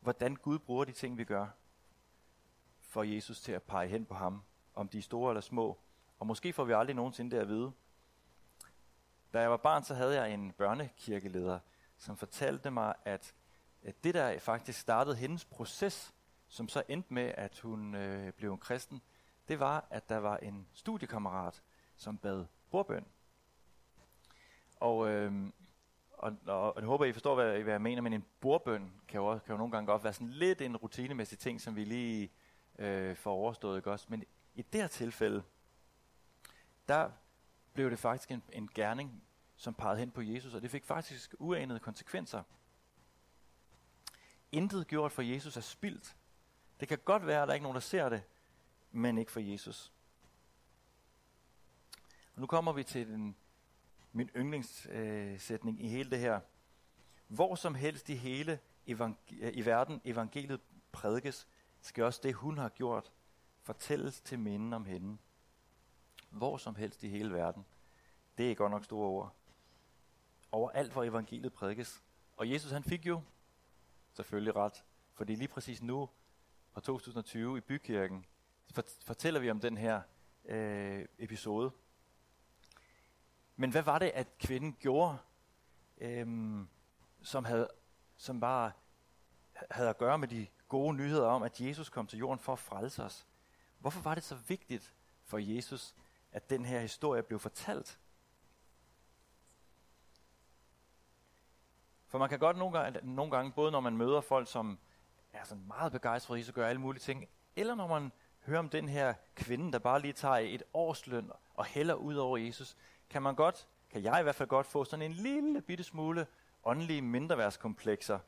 hvordan 0.00 0.36
Gud 0.36 0.58
bruger 0.58 0.84
de 0.84 0.92
ting, 0.92 1.18
vi 1.18 1.24
gør, 1.24 1.48
for 2.92 3.02
Jesus 3.02 3.40
til 3.40 3.52
at 3.52 3.62
pege 3.62 3.88
hen 3.88 4.04
på 4.04 4.14
ham, 4.14 4.42
om 4.74 4.88
de 4.88 4.98
er 4.98 5.02
store 5.02 5.30
eller 5.30 5.40
små. 5.40 5.78
Og 6.18 6.26
måske 6.26 6.52
får 6.52 6.64
vi 6.64 6.72
aldrig 6.72 6.96
nogensinde 6.96 7.30
det 7.30 7.42
at 7.42 7.48
vide. 7.48 7.72
Da 9.32 9.40
jeg 9.40 9.50
var 9.50 9.56
barn, 9.56 9.84
så 9.84 9.94
havde 9.94 10.22
jeg 10.22 10.34
en 10.34 10.52
børnekirkeleder, 10.52 11.58
som 11.98 12.16
fortalte 12.16 12.70
mig, 12.70 12.94
at, 13.04 13.34
at 13.82 14.04
det 14.04 14.14
der 14.14 14.38
faktisk 14.38 14.80
startede 14.80 15.16
hendes 15.16 15.44
proces, 15.44 16.14
som 16.48 16.68
så 16.68 16.82
endte 16.88 17.14
med, 17.14 17.32
at 17.36 17.58
hun 17.58 17.94
øh, 17.94 18.32
blev 18.32 18.52
en 18.52 18.58
kristen, 18.58 19.02
det 19.48 19.60
var, 19.60 19.86
at 19.90 20.08
der 20.08 20.18
var 20.18 20.36
en 20.36 20.68
studiekammerat, 20.72 21.62
som 21.96 22.18
bad 22.18 22.46
bordbøn. 22.70 23.06
Og, 24.76 25.08
øh, 25.08 25.32
og, 26.10 26.32
og, 26.46 26.74
og 26.74 26.80
jeg 26.80 26.86
håber, 26.86 27.04
I 27.04 27.12
forstår, 27.12 27.34
hvad, 27.34 27.62
hvad 27.62 27.72
jeg 27.72 27.82
mener, 27.82 28.02
men 28.02 28.12
en 28.12 28.24
bordbøn 28.40 28.92
kan 29.08 29.20
jo, 29.20 29.38
kan 29.38 29.52
jo 29.52 29.56
nogle 29.56 29.72
gange 29.72 29.86
godt 29.86 30.04
være 30.04 30.12
sådan 30.12 30.30
lidt 30.30 30.60
en 30.60 30.76
rutinemæssig 30.76 31.38
ting, 31.38 31.60
som 31.60 31.76
vi 31.76 31.84
lige 31.84 32.30
øh, 32.78 33.16
får 33.16 33.32
overstået, 33.32 33.76
ikke 33.76 33.90
også? 33.90 34.06
Men 34.08 34.24
i 34.54 34.62
det 34.62 34.80
her 34.80 34.88
tilfælde, 34.88 35.42
der 36.88 37.10
blev 37.72 37.90
det 37.90 37.98
faktisk 37.98 38.30
en, 38.30 38.42
en 38.52 38.70
gerning, 38.74 39.22
som 39.56 39.74
pegede 39.74 39.98
hen 39.98 40.10
på 40.10 40.22
Jesus, 40.22 40.54
og 40.54 40.62
det 40.62 40.70
fik 40.70 40.84
faktisk 40.84 41.34
uanede 41.38 41.78
konsekvenser. 41.80 42.42
Intet 44.52 44.86
gjort 44.86 45.12
for 45.12 45.22
Jesus 45.22 45.56
er 45.56 45.60
spildt. 45.60 46.16
Det 46.80 46.88
kan 46.88 46.98
godt 47.04 47.26
være, 47.26 47.42
at 47.42 47.48
der 47.48 47.54
ikke 47.54 47.62
er 47.62 47.66
nogen, 47.66 47.74
der 47.74 47.80
ser 47.80 48.08
det, 48.08 48.22
men 48.92 49.18
ikke 49.18 49.32
for 49.32 49.40
Jesus. 49.40 49.92
Og 52.34 52.40
nu 52.40 52.46
kommer 52.46 52.72
vi 52.72 52.84
til 52.84 53.06
den, 53.06 53.36
min 54.12 54.30
yndlingssætning 54.36 55.78
øh, 55.78 55.84
i 55.84 55.88
hele 55.88 56.10
det 56.10 56.18
her. 56.18 56.40
Hvor 57.28 57.54
som 57.54 57.74
helst 57.74 58.08
i 58.08 58.14
hele 58.14 58.60
evang- 58.88 59.42
øh, 59.42 59.52
i 59.54 59.64
verden 59.64 60.00
evangeliet 60.04 60.60
prædikes, 60.92 61.48
skal 61.82 62.04
også 62.04 62.20
det, 62.22 62.34
hun 62.34 62.58
har 62.58 62.68
gjort, 62.68 63.12
fortælles 63.62 64.20
til 64.20 64.38
minden 64.38 64.72
om 64.72 64.84
hende. 64.84 65.18
Hvor 66.30 66.56
som 66.56 66.74
helst 66.74 67.02
i 67.02 67.08
hele 67.08 67.32
verden. 67.32 67.66
Det 68.38 68.50
er 68.50 68.54
godt 68.54 68.70
nok 68.70 68.84
store 68.84 69.08
ord. 69.08 69.34
Overalt, 70.52 70.92
hvor 70.92 71.04
evangeliet 71.04 71.52
prædikes. 71.52 72.02
Og 72.36 72.50
Jesus 72.50 72.70
han 72.70 72.84
fik 72.84 73.06
jo 73.06 73.22
selvfølgelig 74.12 74.56
ret, 74.56 74.84
fordi 75.14 75.34
lige 75.34 75.48
præcis 75.48 75.82
nu, 75.82 76.08
på 76.72 76.80
2020 76.80 77.58
i 77.58 77.60
bykirken, 77.60 78.26
fortæller 79.06 79.40
vi 79.40 79.50
om 79.50 79.60
den 79.60 79.76
her 79.76 80.02
øh, 80.44 81.06
episode. 81.18 81.70
Men 83.56 83.70
hvad 83.70 83.82
var 83.82 83.98
det, 83.98 84.10
at 84.14 84.38
kvinden 84.38 84.76
gjorde, 84.80 85.18
øhm, 85.98 86.68
som, 87.22 87.44
havde, 87.44 87.68
som 88.16 88.40
bare 88.40 88.72
havde 89.70 89.88
at 89.88 89.98
gøre 89.98 90.18
med 90.18 90.28
de 90.28 90.46
gode 90.72 90.96
nyheder 90.96 91.26
om, 91.26 91.42
at 91.42 91.60
Jesus 91.60 91.88
kom 91.88 92.06
til 92.06 92.18
jorden 92.18 92.38
for 92.38 92.52
at 92.52 92.58
frelse 92.58 93.04
os? 93.04 93.26
Hvorfor 93.78 94.00
var 94.00 94.14
det 94.14 94.24
så 94.24 94.34
vigtigt 94.34 94.94
for 95.24 95.38
Jesus, 95.38 95.94
at 96.32 96.50
den 96.50 96.64
her 96.64 96.80
historie 96.80 97.22
blev 97.22 97.38
fortalt? 97.38 97.98
For 102.06 102.18
man 102.18 102.28
kan 102.28 102.38
godt 102.38 102.56
nogle 102.56 102.78
gange, 102.78 103.00
nogle 103.02 103.36
gange 103.36 103.52
både 103.52 103.72
når 103.72 103.80
man 103.80 103.96
møder 103.96 104.20
folk, 104.20 104.48
som 104.48 104.78
er 105.32 105.44
sådan 105.44 105.66
meget 105.66 105.92
begejstret 105.92 106.26
for 106.26 106.36
Jesus 106.36 106.48
og 106.48 106.54
gør 106.54 106.66
alle 106.66 106.80
mulige 106.80 107.00
ting, 107.00 107.28
eller 107.56 107.74
når 107.74 107.86
man 107.86 108.12
hører 108.46 108.58
om 108.58 108.68
den 108.68 108.88
her 108.88 109.14
kvinde, 109.34 109.72
der 109.72 109.78
bare 109.78 110.00
lige 110.00 110.12
tager 110.12 110.36
et 110.36 110.62
årsløn 110.74 111.30
og 111.54 111.64
hælder 111.64 111.94
ud 111.94 112.14
over 112.14 112.36
Jesus, 112.36 112.76
kan 113.10 113.22
man 113.22 113.34
godt, 113.34 113.68
kan 113.90 114.02
jeg 114.02 114.20
i 114.20 114.22
hvert 114.22 114.34
fald 114.34 114.48
godt 114.48 114.66
få 114.66 114.84
sådan 114.84 115.02
en 115.02 115.12
lille 115.12 115.62
bitte 115.62 115.84
smule 115.84 116.26
åndelige 116.64 117.02
mindreværdskomplekser. 117.02 118.18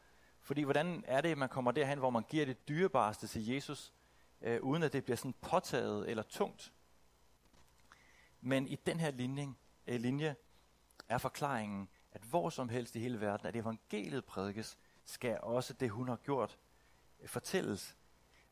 Fordi 0.44 0.62
hvordan 0.62 1.04
er 1.06 1.20
det, 1.20 1.28
at 1.28 1.38
man 1.38 1.48
kommer 1.48 1.72
derhen, 1.72 1.98
hvor 1.98 2.10
man 2.10 2.24
giver 2.28 2.46
det 2.46 2.68
dyrebareste 2.68 3.26
til 3.26 3.46
Jesus, 3.46 3.92
øh, 4.40 4.62
uden 4.62 4.82
at 4.82 4.92
det 4.92 5.04
bliver 5.04 5.16
sådan 5.16 5.34
påtaget 5.40 6.10
eller 6.10 6.22
tungt? 6.22 6.72
Men 8.40 8.68
i 8.68 8.74
den 8.74 9.00
her 9.00 9.10
linje, 9.10 9.54
øh, 9.86 10.00
linje 10.00 10.36
er 11.08 11.18
forklaringen, 11.18 11.88
at 12.12 12.22
hvor 12.22 12.50
som 12.50 12.68
helst 12.68 12.96
i 12.96 12.98
hele 12.98 13.20
verden, 13.20 13.46
at 13.46 13.56
evangeliet 13.56 14.24
prædikes, 14.24 14.78
skal 15.04 15.38
også 15.42 15.72
det, 15.72 15.90
hun 15.90 16.08
har 16.08 16.16
gjort, 16.16 16.58
øh, 17.20 17.28
fortælles. 17.28 17.96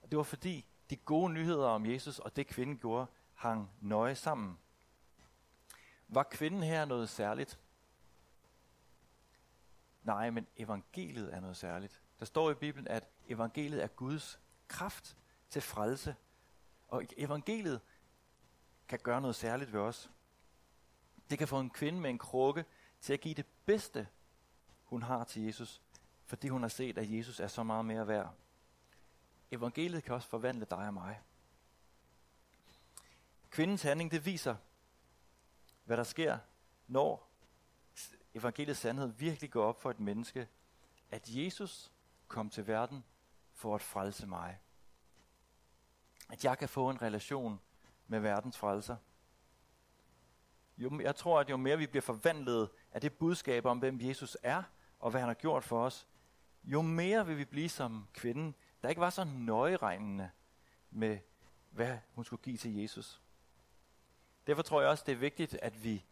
Og 0.03 0.11
det 0.11 0.17
var 0.17 0.23
fordi, 0.23 0.67
de 0.91 0.97
gode 0.97 1.33
nyheder 1.33 1.67
om 1.67 1.87
Jesus 1.87 2.19
og 2.19 2.37
det 2.37 2.47
kvinden 2.47 2.79
gjorde, 2.79 3.07
hang 3.35 3.71
nøje 3.81 4.15
sammen. 4.15 4.59
Var 6.09 6.23
kvinden 6.23 6.63
her 6.63 6.85
noget 6.85 7.09
særligt? 7.09 7.59
Nej, 10.03 10.31
men 10.31 10.47
evangeliet 10.57 11.35
er 11.35 11.41
noget 11.41 11.57
særligt. 11.57 12.03
Der 12.19 12.25
står 12.25 12.51
i 12.51 12.55
Bibelen, 12.55 12.89
at 12.89 13.09
evangeliet 13.29 13.83
er 13.83 13.87
Guds 13.87 14.41
kraft 14.69 15.17
til 15.51 15.63
frelse. 15.63 16.17
Og 16.89 17.05
evangeliet 17.17 17.81
kan 18.89 18.99
gøre 18.99 19.21
noget 19.21 19.37
særligt 19.37 19.73
ved 19.73 19.81
os. 19.81 20.11
Det 21.31 21.39
kan 21.39 21.49
få 21.49 21.61
en 21.61 21.71
kvinde 21.71 22.01
med 22.01 22.11
en 22.11 22.19
krukke 22.19 22.65
til 23.01 23.13
at 23.13 23.21
give 23.21 23.35
det 23.35 23.47
bedste, 23.65 24.09
hun 24.85 25.03
har 25.03 25.25
til 25.25 25.43
Jesus, 25.43 25.83
fordi 26.27 26.49
hun 26.49 26.63
har 26.63 26.69
set, 26.69 26.99
at 26.99 27.11
Jesus 27.11 27.41
er 27.41 27.47
så 27.47 27.63
meget 27.63 27.85
mere 27.85 28.09
værd. 28.09 28.35
Evangeliet 29.51 30.05
kan 30.05 30.15
også 30.15 30.29
forvandle 30.29 30.65
dig 30.65 30.87
og 30.87 30.95
mig. 30.95 31.21
Kvindens 33.51 33.83
handling, 33.83 34.11
det 34.11 34.27
viser, 34.27 34.57
hvad 35.85 35.97
der 35.97 36.05
sker, 36.05 36.39
når 36.87 37.32
evangeliets 38.35 38.81
sandhed 38.81 39.09
virkelig 39.09 39.51
går 39.51 39.65
op 39.65 39.83
for 39.83 39.91
et 39.91 40.01
menneske, 40.01 40.49
at 41.11 41.29
Jesus 41.29 41.93
kom 42.29 42.51
til 42.51 42.67
verden 42.67 43.05
for 43.53 43.75
at 43.75 43.83
frelse 43.83 44.27
mig. 44.27 44.59
At 46.31 46.45
jeg 46.45 46.59
kan 46.59 46.69
få 46.69 46.91
en 46.91 47.03
relation 47.03 47.61
med 48.07 48.21
verdens 48.21 48.59
frelser. 48.59 48.97
Jo, 50.79 51.01
jeg 51.01 51.17
tror, 51.17 51.41
at 51.41 51.51
jo 51.51 51.57
mere 51.57 51.79
vi 51.79 51.87
bliver 51.87 52.03
forvandlet 52.03 52.71
af 52.93 53.01
det 53.01 53.13
budskab 53.13 53.67
om, 53.67 53.79
hvem 53.79 54.01
Jesus 54.01 54.37
er, 54.43 54.63
og 54.99 55.11
hvad 55.11 55.21
han 55.21 55.29
har 55.29 55.35
gjort 55.35 55.65
for 55.65 55.85
os, 55.85 56.09
jo 56.65 56.83
mere 56.83 57.27
vil 57.27 57.39
vi 57.39 57.45
blive 57.45 57.69
som 57.69 58.09
kvinden, 58.13 58.55
der 58.83 58.89
ikke 58.89 59.01
var 59.01 59.11
så 59.11 59.25
nøjeregnende 59.25 60.31
med, 60.91 61.19
hvad 61.71 61.99
hun 62.15 62.25
skulle 62.25 62.43
give 62.43 62.57
til 62.57 62.77
Jesus. 62.77 63.21
Derfor 64.47 64.63
tror 64.63 64.81
jeg 64.81 64.91
også, 64.91 65.05
det 65.07 65.13
er 65.13 65.17
vigtigt, 65.17 65.55
at 65.63 65.85
vi 65.85 66.05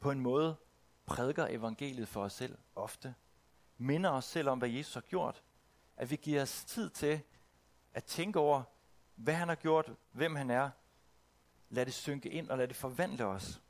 på 0.00 0.10
en 0.10 0.20
måde 0.20 0.56
prædiker 1.06 1.46
evangeliet 1.46 2.08
for 2.08 2.22
os 2.22 2.32
selv 2.32 2.58
ofte. 2.74 3.14
Minder 3.78 4.10
os 4.10 4.24
selv 4.24 4.48
om, 4.48 4.58
hvad 4.58 4.68
Jesus 4.68 4.94
har 4.94 5.00
gjort. 5.00 5.42
At 5.96 6.10
vi 6.10 6.16
giver 6.16 6.42
os 6.42 6.64
tid 6.64 6.90
til 6.90 7.22
at 7.94 8.04
tænke 8.04 8.38
over, 8.38 8.62
hvad 9.14 9.34
han 9.34 9.48
har 9.48 9.54
gjort, 9.54 9.92
hvem 10.12 10.36
han 10.36 10.50
er. 10.50 10.70
Lad 11.68 11.86
det 11.86 11.94
synke 11.94 12.30
ind 12.30 12.50
og 12.50 12.58
lad 12.58 12.68
det 12.68 12.76
forvandle 12.76 13.24
os. 13.24 13.62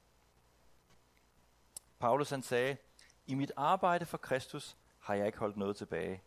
Paulus 1.99 2.31
han 2.31 2.43
sagde, 2.43 2.77
i 3.27 3.35
mit 3.35 3.53
arbejde 3.57 4.07
for 4.07 4.19
Kristus 4.19 4.77
har 4.99 5.15
jeg 5.15 5.27
ikke 5.27 5.39
holdt 5.39 5.57
noget 5.57 5.77
tilbage. 5.77 6.23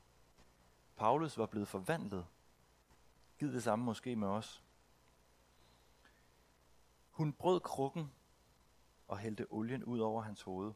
Paulus 0.95 1.37
var 1.37 1.45
blevet 1.45 1.67
forvandlet. 1.67 2.25
Giv 3.39 3.53
det 3.53 3.63
samme 3.63 3.85
måske 3.85 4.15
med 4.15 4.27
os. 4.27 4.63
Hun 7.09 7.33
brød 7.33 7.59
krukken 7.59 8.11
og 9.07 9.17
hældte 9.17 9.47
olien 9.49 9.83
ud 9.83 9.99
over 9.99 10.21
hans 10.21 10.41
hoved. 10.41 10.73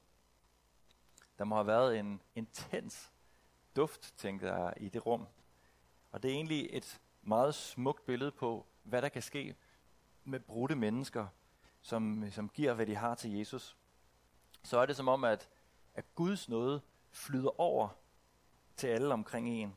Der 1.37 1.43
må 1.43 1.55
have 1.55 1.67
været 1.67 1.99
en 1.99 2.21
intens 2.35 3.11
duft, 3.75 4.13
tænker 4.17 4.55
jeg, 4.55 4.73
i 4.77 4.89
det 4.89 5.05
rum. 5.05 5.27
Og 6.11 6.23
det 6.23 6.31
er 6.31 6.35
egentlig 6.35 6.69
et 6.71 7.01
meget 7.21 7.55
smukt 7.55 8.05
billede 8.05 8.31
på, 8.31 8.65
hvad 8.83 9.01
der 9.01 9.09
kan 9.09 9.21
ske 9.21 9.55
med 10.23 10.39
brudte 10.39 10.75
mennesker, 10.75 11.27
som, 11.81 12.31
som 12.31 12.49
giver, 12.49 12.73
hvad 12.73 12.85
de 12.85 12.95
har 12.95 13.15
til 13.15 13.31
Jesus. 13.31 13.77
Så 14.63 14.77
er 14.79 14.85
det 14.85 14.95
som 14.95 15.07
om, 15.07 15.23
at, 15.23 15.49
at 15.93 16.05
Guds 16.15 16.49
nåde 16.49 16.81
flyder 17.11 17.59
over 17.59 17.89
til 18.75 18.87
alle 18.87 19.13
omkring 19.13 19.49
en. 19.49 19.75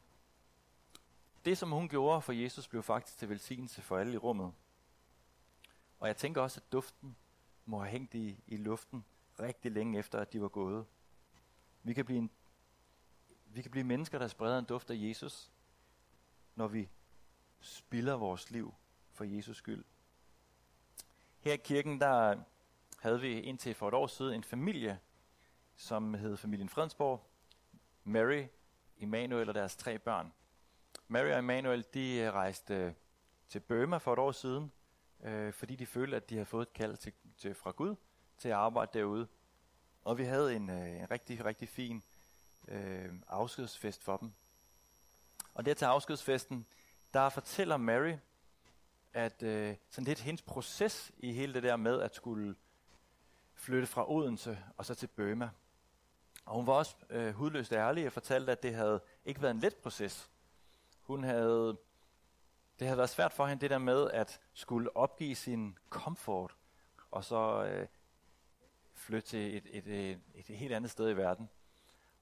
Det, 1.45 1.59
som 1.59 1.73
hun 1.73 1.89
gjorde 1.89 2.23
for 2.23 2.33
Jesus, 2.33 2.69
blev 2.69 2.83
faktisk 2.83 3.19
til 3.19 3.29
velsignelse 3.29 3.83
for 3.83 3.99
alle 3.99 4.13
i 4.13 4.17
rummet. 4.17 4.53
Og 6.01 6.09
jeg 6.09 6.17
tænker 6.17 6.43
også, 6.43 6.61
at 6.61 6.73
duften 6.73 7.17
må 7.65 7.79
have 7.79 7.91
hængt 7.91 8.15
i, 8.15 8.43
i 8.47 8.57
luften 8.57 9.05
rigtig 9.41 9.73
længe 9.73 9.99
efter, 9.99 10.19
at 10.19 10.33
de 10.33 10.43
var 10.43 10.49
gået. 10.49 10.87
Vi 11.87 11.95
kan 11.95 12.05
blive, 12.05 12.19
en, 12.19 12.31
vi 13.47 13.63
kan 13.63 13.71
blive 13.71 13.85
mennesker, 13.85 14.19
der 14.19 14.29
spreder 14.29 14.59
en 14.59 14.65
duft 14.65 14.91
af 14.91 14.95
Jesus, 14.99 15.53
når 16.55 16.69
vi 16.69 16.89
spilder 17.61 18.17
vores 18.17 18.51
liv 18.51 18.75
for 19.13 19.25
Jesus 19.25 19.57
skyld. 19.57 19.85
Her 21.41 21.53
i 21.53 21.57
kirken, 21.57 22.01
der 22.01 22.37
havde 22.99 23.21
vi 23.21 23.41
indtil 23.41 23.75
for 23.75 23.89
et 23.89 23.95
år 23.95 24.07
siden 24.07 24.35
en 24.35 24.45
familie, 24.45 25.01
som 25.77 26.15
hed 26.15 26.37
familien 26.37 26.69
Fredensborg. 26.69 27.31
Mary, 28.05 28.45
Emanuel 28.99 29.49
og 29.49 29.55
deres 29.55 29.77
tre 29.77 29.99
børn. 29.99 30.33
Mary 31.09 31.31
og 31.31 31.39
Emanuel, 31.39 31.87
de 31.95 32.17
øh, 32.17 32.33
rejste 32.33 32.75
øh, 32.75 32.93
til 33.49 33.61
Burma 33.61 33.97
for 33.97 34.13
et 34.13 34.19
år 34.19 34.33
siden, 34.33 34.73
øh, 35.23 35.53
fordi 35.53 35.77
de 35.77 35.87
følte, 35.87 36.17
at 36.17 36.31
de 36.31 36.35
havde 36.35 36.47
fået 36.47 36.67
et 36.67 36.73
kald 36.73 36.97
til, 36.97 37.13
til, 37.37 37.55
fra 37.55 37.71
Gud 37.71 37.97
til 38.39 38.49
at 38.49 38.55
arbejde 38.55 38.99
derude. 38.99 39.29
Og 40.07 40.19
vi 40.19 40.25
havde 40.25 40.57
en, 40.57 40.71
øh, 40.71 41.01
en 41.01 41.11
rigtig, 41.11 41.45
rigtig 41.45 41.69
fin 41.69 42.03
øh, 42.69 43.13
afskedsfest 43.29 44.03
for 44.03 44.17
dem. 44.17 44.33
Og 45.55 45.67
der 45.67 45.75
til 45.75 45.85
afskedsfesten, 45.85 46.67
der 47.15 47.29
fortæller 47.29 47.77
Mary, 47.77 48.15
at 49.13 49.43
øh, 49.43 49.77
sådan 49.91 50.05
lidt 50.05 50.21
hendes 50.21 50.43
proces 50.43 51.13
i 51.19 51.33
hele 51.33 51.55
det 51.55 51.63
der 51.63 51.77
med 51.77 52.01
at 52.01 52.15
skulle 52.15 52.57
flytte 53.55 53.87
fra 53.87 54.11
Odense 54.11 54.59
og 54.77 54.87
så 54.87 54.95
til 54.95 55.07
Burma. 55.07 55.51
Og 56.45 56.55
hun 56.55 56.67
var 56.67 56.73
også 56.73 56.97
øh, 57.11 57.35
hudløst 57.35 57.73
ærlig 57.73 58.07
og 58.07 58.13
fortalte, 58.13 58.53
at 58.53 58.63
det 58.63 58.75
havde 58.75 59.01
ikke 59.25 59.43
været 59.43 59.55
en 59.55 59.61
let 59.61 59.77
proces. 59.77 60.31
Hun 61.03 61.25
havde, 61.25 61.79
det 62.79 62.87
havde 62.87 62.99
været 62.99 63.11
svært 63.11 63.33
for 63.33 63.47
hende 63.47 63.61
det 63.61 63.71
der 63.71 63.79
med 63.79 64.11
at 64.11 64.41
skulle 64.53 64.97
opgive 64.97 65.35
sin 65.35 65.79
komfort 65.89 66.57
og 67.11 67.25
så 67.25 67.65
øh, 67.65 67.89
flytte 68.97 69.29
til 69.29 69.57
et, 69.57 69.67
et, 69.71 69.87
et, 69.87 70.21
et 70.35 70.57
helt 70.57 70.75
andet 70.75 70.91
sted 70.91 71.11
i 71.11 71.17
verden. 71.17 71.49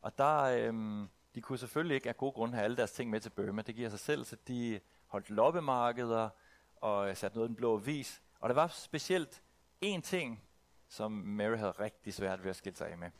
Og 0.01 0.19
der, 0.19 0.43
øhm, 0.43 1.09
de 1.35 1.41
kunne 1.41 1.59
selvfølgelig 1.59 1.95
ikke 1.95 2.09
af 2.09 2.17
gode 2.17 2.33
grunde 2.33 2.55
have 2.55 2.65
alle 2.65 2.77
deres 2.77 2.93
ting 2.93 3.11
med 3.11 3.21
til 3.21 3.31
Burma. 3.31 3.63
Det 3.63 3.75
giver 3.75 3.89
sig 3.89 3.99
selv, 3.99 4.25
så 4.25 4.37
de 4.49 4.81
holdt 5.07 5.31
loppemarkeder 5.31 6.29
og 6.77 7.09
øh, 7.09 7.17
satte 7.17 7.37
noget 7.37 7.49
i 7.49 7.51
den 7.51 7.57
blå 7.57 7.77
vis. 7.77 8.23
Og 8.41 8.49
der 8.49 8.55
var 8.55 8.67
specielt 8.67 9.43
én 9.85 10.01
ting, 10.01 10.43
som 10.89 11.13
Mary 11.13 11.57
havde 11.57 11.71
rigtig 11.71 12.15
svært 12.15 12.45
ved 12.45 12.51
at 12.51 12.57
skille 12.57 12.77
sig 12.77 12.89
af 12.89 12.99
med. 12.99 13.11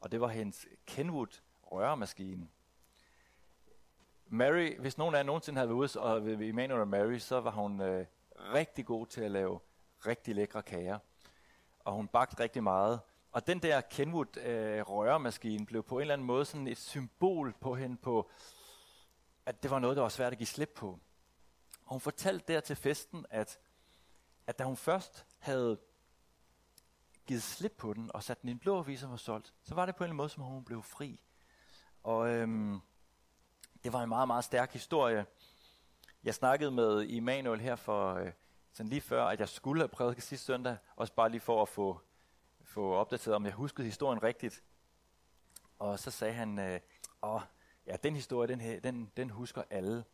Og 0.00 0.12
det 0.12 0.20
var 0.20 0.28
hendes 0.28 0.66
Kenwood 0.86 1.40
røremaskine. 1.62 2.48
Mary, 4.26 4.78
hvis 4.78 4.98
nogen 4.98 5.14
af 5.14 5.18
jer 5.18 5.24
nogensinde 5.24 5.58
havde 5.58 5.68
været 5.68 5.78
ude 5.78 6.00
og 6.00 6.26
ved 6.26 6.40
Emmanuel 6.40 6.80
og 6.80 6.88
Mary, 6.88 7.18
så 7.18 7.40
var 7.40 7.50
hun 7.50 7.80
øh, 7.80 8.06
rigtig 8.36 8.86
god 8.86 9.06
til 9.06 9.20
at 9.20 9.30
lave 9.30 9.60
rigtig 10.06 10.34
lækre 10.34 10.62
kager. 10.62 10.98
Og 11.84 11.92
hun 11.92 12.08
bagte 12.08 12.42
rigtig 12.42 12.62
meget. 12.62 13.00
Og 13.32 13.46
den 13.46 13.62
der 13.62 13.80
Kenwood 13.80 14.36
øh, 14.36 14.80
røremaskine 14.80 15.66
blev 15.66 15.82
på 15.82 15.96
en 15.96 16.00
eller 16.00 16.14
anden 16.14 16.26
måde 16.26 16.44
sådan 16.44 16.66
et 16.66 16.78
symbol 16.78 17.54
på 17.60 17.74
hende 17.74 17.96
på, 17.96 18.30
at 19.46 19.62
det 19.62 19.70
var 19.70 19.78
noget, 19.78 19.96
der 19.96 20.02
var 20.02 20.08
svært 20.08 20.32
at 20.32 20.38
give 20.38 20.46
slip 20.46 20.72
på. 20.76 20.98
Og 21.84 21.90
hun 21.90 22.00
fortalte 22.00 22.52
der 22.52 22.60
til 22.60 22.76
festen, 22.76 23.26
at, 23.30 23.58
at 24.46 24.58
da 24.58 24.64
hun 24.64 24.76
først 24.76 25.26
havde 25.38 25.78
givet 27.26 27.42
slip 27.42 27.72
på 27.78 27.94
den 27.94 28.10
og 28.14 28.22
sat 28.22 28.42
den 28.42 28.48
i 28.48 28.52
en 28.52 28.58
blå 28.58 28.78
avis 28.78 29.02
og 29.02 29.10
var 29.10 29.16
solgt, 29.16 29.54
så 29.62 29.74
var 29.74 29.86
det 29.86 29.96
på 29.96 30.04
en 30.04 30.06
eller 30.06 30.12
anden 30.12 30.16
måde, 30.16 30.28
som 30.28 30.42
hun 30.42 30.64
blev 30.64 30.82
fri. 30.82 31.20
Og 32.02 32.28
øhm, 32.28 32.80
det 33.84 33.92
var 33.92 34.02
en 34.02 34.08
meget, 34.08 34.26
meget 34.26 34.44
stærk 34.44 34.72
historie. 34.72 35.26
Jeg 36.24 36.34
snakkede 36.34 36.70
med 36.70 37.02
Immanuel 37.02 37.60
her 37.60 37.76
for 37.76 38.14
øh, 38.14 38.32
sådan 38.72 38.90
lige 38.90 39.00
før, 39.00 39.24
at 39.24 39.40
jeg 39.40 39.48
skulle 39.48 39.80
have 39.80 39.88
prædiket 39.88 40.22
sidste 40.22 40.46
søndag, 40.46 40.76
også 40.96 41.12
bare 41.12 41.28
lige 41.28 41.40
for 41.40 41.62
at 41.62 41.68
få, 41.68 42.00
få 42.62 42.94
opdateret, 42.94 43.34
om 43.34 43.44
jeg 43.44 43.52
huskede 43.52 43.86
historien 43.86 44.22
rigtigt. 44.22 44.62
Og 45.78 45.98
så 45.98 46.10
sagde 46.10 46.34
han, 46.34 46.58
øh, 46.58 46.80
åh, 47.22 47.40
ja, 47.86 47.96
den 47.96 48.14
historie, 48.14 48.48
den, 48.48 48.60
her, 48.60 48.80
den, 48.80 49.12
den 49.16 49.30
husker 49.30 49.62
alle. 49.70 50.04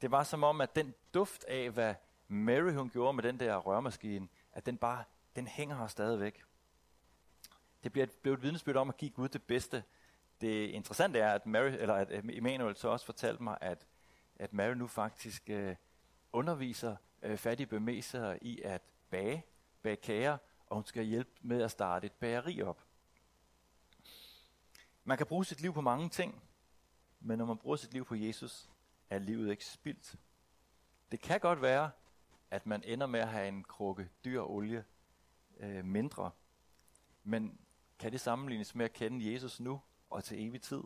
Det 0.00 0.10
var 0.10 0.24
som 0.24 0.44
om, 0.44 0.60
at 0.60 0.76
den 0.76 0.94
duft 1.14 1.44
af, 1.44 1.70
hvad 1.70 1.94
Mary 2.28 2.72
hun 2.72 2.90
gjorde 2.90 3.12
med 3.12 3.22
den 3.22 3.40
der 3.40 3.56
rørmaskine, 3.56 4.28
at 4.52 4.66
den 4.66 4.76
bare, 4.76 5.04
den 5.36 5.46
hænger 5.46 5.76
her 5.76 5.86
stadigvæk. 5.86 6.44
Det 7.82 7.92
blev, 7.92 8.06
blev 8.22 8.34
et 8.34 8.42
vidnesbyrd 8.42 8.76
om 8.76 8.88
at 8.88 8.96
give 8.96 9.10
Gud 9.10 9.28
det 9.28 9.42
bedste. 9.42 9.84
Det 10.40 10.68
interessante 10.68 11.18
er, 11.18 11.32
at, 11.34 11.46
Mary, 11.46 11.70
eller 11.70 11.94
at 11.94 12.08
Emmanuel 12.12 12.76
så 12.76 12.88
også 12.88 13.06
fortalte 13.06 13.42
mig, 13.42 13.58
at, 13.60 13.86
at 14.36 14.52
Mary 14.52 14.72
nu 14.74 14.86
faktisk 14.86 15.50
øh, 15.50 15.76
underviser 16.32 16.96
øh, 17.22 17.36
fattige 17.36 17.66
bemesere 17.66 18.44
i 18.44 18.60
at 18.62 18.82
bage, 19.10 19.44
bage 19.82 19.96
kager, 19.96 20.38
og 20.66 20.76
hun 20.76 20.84
skal 20.84 21.04
hjælpe 21.04 21.30
med 21.40 21.62
at 21.62 21.70
starte 21.70 22.06
et 22.06 22.12
bageri 22.12 22.62
op. 22.62 22.84
Man 25.04 25.18
kan 25.18 25.26
bruge 25.26 25.44
sit 25.44 25.60
liv 25.60 25.72
på 25.72 25.80
mange 25.80 26.08
ting, 26.08 26.42
men 27.20 27.38
når 27.38 27.46
man 27.46 27.58
bruger 27.58 27.76
sit 27.76 27.92
liv 27.92 28.04
på 28.04 28.14
Jesus, 28.14 28.70
er 29.10 29.18
livet 29.18 29.50
ikke 29.50 29.64
spildt. 29.64 30.16
Det 31.10 31.20
kan 31.20 31.40
godt 31.40 31.62
være, 31.62 31.90
at 32.50 32.66
man 32.66 32.82
ender 32.84 33.06
med 33.06 33.20
at 33.20 33.28
have 33.28 33.48
en 33.48 33.64
krukke 33.64 34.08
dyr 34.24 34.42
olie 34.42 34.84
øh, 35.56 35.84
mindre, 35.84 36.30
men 37.24 37.60
kan 37.98 38.12
det 38.12 38.20
sammenlignes 38.20 38.74
med 38.74 38.84
at 38.84 38.92
kende 38.92 39.32
Jesus 39.32 39.60
nu 39.60 39.80
og 40.10 40.24
til 40.24 40.46
evig 40.46 40.62
tid? 40.62 40.82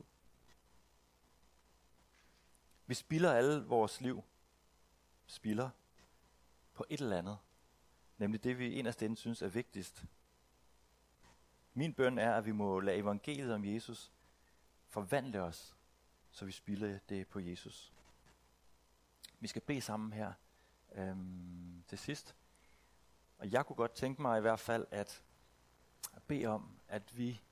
Vi 2.87 2.95
spilder 2.95 3.33
alle 3.33 3.65
vores 3.65 4.01
liv, 4.01 4.25
spilder 5.27 5.71
på 6.75 6.85
et 6.91 7.01
eller 7.01 7.19
andet, 7.19 7.39
nemlig 8.19 8.45
det 8.45 8.59
vi 8.59 8.73
inderst 8.73 9.03
inde 9.03 9.17
synes 9.17 9.43
er 9.43 9.49
vigtigst. 9.49 10.05
Min 11.75 11.95
bøn 11.95 12.19
er, 12.19 12.35
at 12.35 12.47
vi 12.47 12.53
må 12.53 12.81
lade 12.81 12.97
evangeliet 12.97 13.55
om 13.55 13.65
Jesus 13.65 14.13
forvandle 14.89 15.43
os, 15.43 15.77
så 16.31 16.45
vi 16.45 16.53
spilder 16.53 16.99
det 17.09 17.29
på 17.29 17.41
Jesus. 17.41 17.93
Vi 19.41 19.49
skal 19.49 19.63
bede 19.63 19.81
sammen 19.81 20.13
her 20.13 20.33
øhm, 20.95 21.85
til 21.87 21.99
sidst. 21.99 22.37
Og 23.39 23.53
jeg 23.53 23.67
kunne 23.67 23.77
godt 23.77 23.95
tænke 23.95 24.23
mig 24.23 24.39
i 24.39 24.41
hvert 24.41 24.61
fald 24.61 24.87
at 24.91 25.23
bede 26.27 26.47
om, 26.47 26.79
at 26.89 27.19
vi 27.19 27.43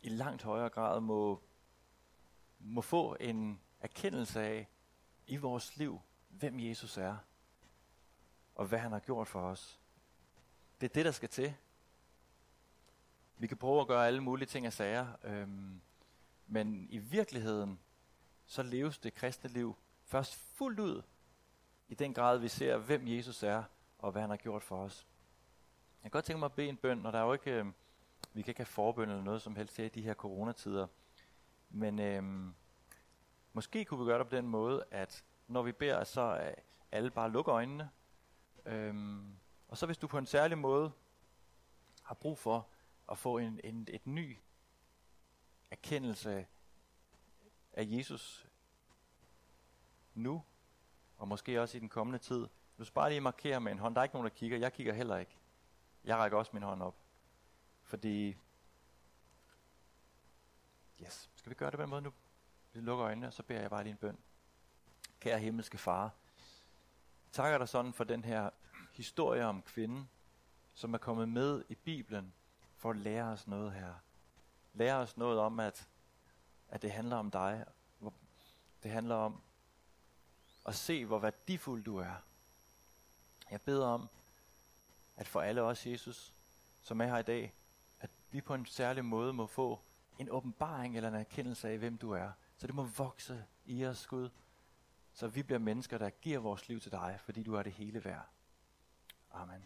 i 0.00 0.08
langt 0.08 0.42
højere 0.42 0.68
grad 0.68 1.00
må, 1.00 1.42
må 2.58 2.80
få 2.80 3.16
en 3.20 3.60
erkendelse 3.80 4.40
af 4.40 4.68
i 5.26 5.36
vores 5.36 5.76
liv, 5.76 6.00
hvem 6.28 6.60
Jesus 6.60 6.96
er, 6.96 7.16
og 8.54 8.66
hvad 8.66 8.78
han 8.78 8.92
har 8.92 8.98
gjort 8.98 9.28
for 9.28 9.40
os. 9.40 9.80
Det 10.80 10.90
er 10.90 10.94
det, 10.94 11.04
der 11.04 11.10
skal 11.10 11.28
til. 11.28 11.54
Vi 13.36 13.46
kan 13.46 13.56
prøve 13.56 13.80
at 13.80 13.86
gøre 13.86 14.06
alle 14.06 14.20
mulige 14.20 14.46
ting 14.46 14.66
og 14.66 14.72
sager, 14.72 15.06
øhm, 15.24 15.80
men 16.46 16.86
i 16.90 16.98
virkeligheden, 16.98 17.80
så 18.46 18.62
leves 18.62 18.98
det 18.98 19.14
kristne 19.14 19.50
liv 19.50 19.76
først 20.04 20.34
fuldt 20.34 20.80
ud, 20.80 21.02
i 21.88 21.94
den 21.94 22.14
grad 22.14 22.38
vi 22.38 22.48
ser, 22.48 22.76
hvem 22.76 23.08
Jesus 23.08 23.42
er, 23.42 23.62
og 23.98 24.12
hvad 24.12 24.22
han 24.22 24.30
har 24.30 24.36
gjort 24.36 24.62
for 24.62 24.76
os. 24.76 25.06
Jeg 26.02 26.10
kan 26.10 26.10
godt 26.10 26.24
tænke 26.24 26.38
mig 26.38 26.46
at 26.46 26.52
bede 26.52 26.68
en 26.68 26.76
bøn, 26.76 27.06
og 27.06 27.12
der 27.12 27.18
er 27.18 27.24
jo 27.24 27.32
ikke, 27.32 27.50
øh, 27.50 27.66
vi 28.32 28.42
kan 28.42 28.50
ikke 28.50 28.58
have 28.58 28.66
forbøn 28.66 29.10
eller 29.10 29.22
noget 29.22 29.42
som 29.42 29.56
helst 29.56 29.76
her 29.76 29.84
i 29.84 29.88
de 29.88 30.02
her 30.02 30.14
coronatider. 30.14 30.86
Men 31.70 31.98
øh, 31.98 32.52
måske 33.52 33.84
kunne 33.84 34.00
vi 34.00 34.06
gøre 34.06 34.18
det 34.18 34.28
på 34.28 34.36
den 34.36 34.48
måde, 34.48 34.84
at 34.90 35.24
når 35.48 35.62
vi 35.62 35.72
beder, 35.72 36.04
så 36.04 36.40
øh, 36.46 36.54
alle 36.92 37.10
bare 37.10 37.30
lukker 37.30 37.54
øjnene. 37.54 37.90
Øhm, 38.66 39.36
og 39.68 39.78
så 39.78 39.86
hvis 39.86 39.98
du 39.98 40.06
på 40.06 40.18
en 40.18 40.26
særlig 40.26 40.58
måde 40.58 40.92
har 42.02 42.14
brug 42.14 42.38
for 42.38 42.68
at 43.10 43.18
få 43.18 43.38
en, 43.38 43.60
en, 43.64 43.88
et 43.90 44.06
ny 44.06 44.38
erkendelse 45.70 46.46
af 47.72 47.86
Jesus 47.86 48.48
nu, 50.14 50.44
og 51.16 51.28
måske 51.28 51.62
også 51.62 51.76
i 51.76 51.80
den 51.80 51.88
kommende 51.88 52.18
tid. 52.18 52.46
Du 52.78 52.84
skal 52.84 52.94
bare 52.94 53.08
lige 53.08 53.20
markere 53.20 53.60
med 53.60 53.72
en 53.72 53.78
hånd. 53.78 53.94
Der 53.94 54.00
er 54.00 54.04
ikke 54.04 54.14
nogen, 54.14 54.28
der 54.28 54.34
kigger. 54.36 54.58
Jeg 54.58 54.72
kigger 54.72 54.92
heller 54.92 55.16
ikke. 55.16 55.38
Jeg 56.04 56.16
rækker 56.16 56.38
også 56.38 56.50
min 56.54 56.62
hånd 56.62 56.82
op. 56.82 56.96
Fordi 57.82 58.36
Yes. 61.02 61.30
Skal 61.34 61.50
vi 61.50 61.54
gøre 61.54 61.70
det 61.70 61.78
på 61.78 61.82
den 61.82 61.90
måde 61.90 62.02
nu? 62.02 62.12
Vi 62.72 62.80
lukker 62.80 63.06
øjnene, 63.06 63.26
og 63.26 63.32
så 63.32 63.42
beder 63.42 63.60
jeg 63.60 63.70
bare 63.70 63.82
lige 63.82 63.90
en 63.90 63.96
bøn. 63.96 64.18
Kære 65.20 65.38
himmelske 65.38 65.78
far, 65.78 66.10
takker 67.32 67.58
dig 67.58 67.68
sådan 67.68 67.92
for 67.92 68.04
den 68.04 68.24
her 68.24 68.50
historie 68.92 69.46
om 69.46 69.62
kvinden, 69.62 70.08
som 70.74 70.94
er 70.94 70.98
kommet 70.98 71.28
med 71.28 71.64
i 71.68 71.74
Bibelen 71.74 72.32
for 72.76 72.90
at 72.90 72.96
lære 72.96 73.24
os 73.24 73.46
noget 73.46 73.72
her. 73.72 73.94
Lære 74.74 74.96
os 74.96 75.16
noget 75.16 75.38
om, 75.38 75.60
at, 75.60 75.88
at 76.68 76.82
det 76.82 76.92
handler 76.92 77.16
om 77.16 77.30
dig. 77.30 77.64
Det 78.82 78.90
handler 78.90 79.14
om 79.14 79.42
at 80.66 80.74
se, 80.74 81.04
hvor 81.04 81.18
værdifuld 81.18 81.84
du 81.84 81.96
er. 81.96 82.14
Jeg 83.50 83.60
beder 83.60 83.86
om, 83.86 84.08
at 85.16 85.28
for 85.28 85.40
alle 85.40 85.62
os, 85.62 85.86
Jesus, 85.86 86.34
som 86.82 87.00
er 87.00 87.06
her 87.06 87.18
i 87.18 87.22
dag, 87.22 87.54
at 88.00 88.10
vi 88.30 88.40
på 88.40 88.54
en 88.54 88.66
særlig 88.66 89.04
måde 89.04 89.32
må 89.32 89.46
få 89.46 89.80
en 90.18 90.30
åbenbaring 90.30 90.96
eller 90.96 91.08
en 91.08 91.14
erkendelse 91.14 91.68
af, 91.68 91.78
hvem 91.78 91.98
du 91.98 92.10
er. 92.10 92.30
Så 92.56 92.66
det 92.66 92.74
må 92.74 92.82
vokse 92.82 93.44
i 93.64 93.84
os, 93.84 94.06
Gud, 94.06 94.28
så 95.12 95.28
vi 95.28 95.42
bliver 95.42 95.58
mennesker, 95.58 95.98
der 95.98 96.10
giver 96.10 96.38
vores 96.38 96.68
liv 96.68 96.80
til 96.80 96.92
dig, 96.92 97.18
fordi 97.20 97.42
du 97.42 97.54
er 97.54 97.62
det 97.62 97.72
hele 97.72 98.04
værd. 98.04 98.28
Amen. 99.30 99.64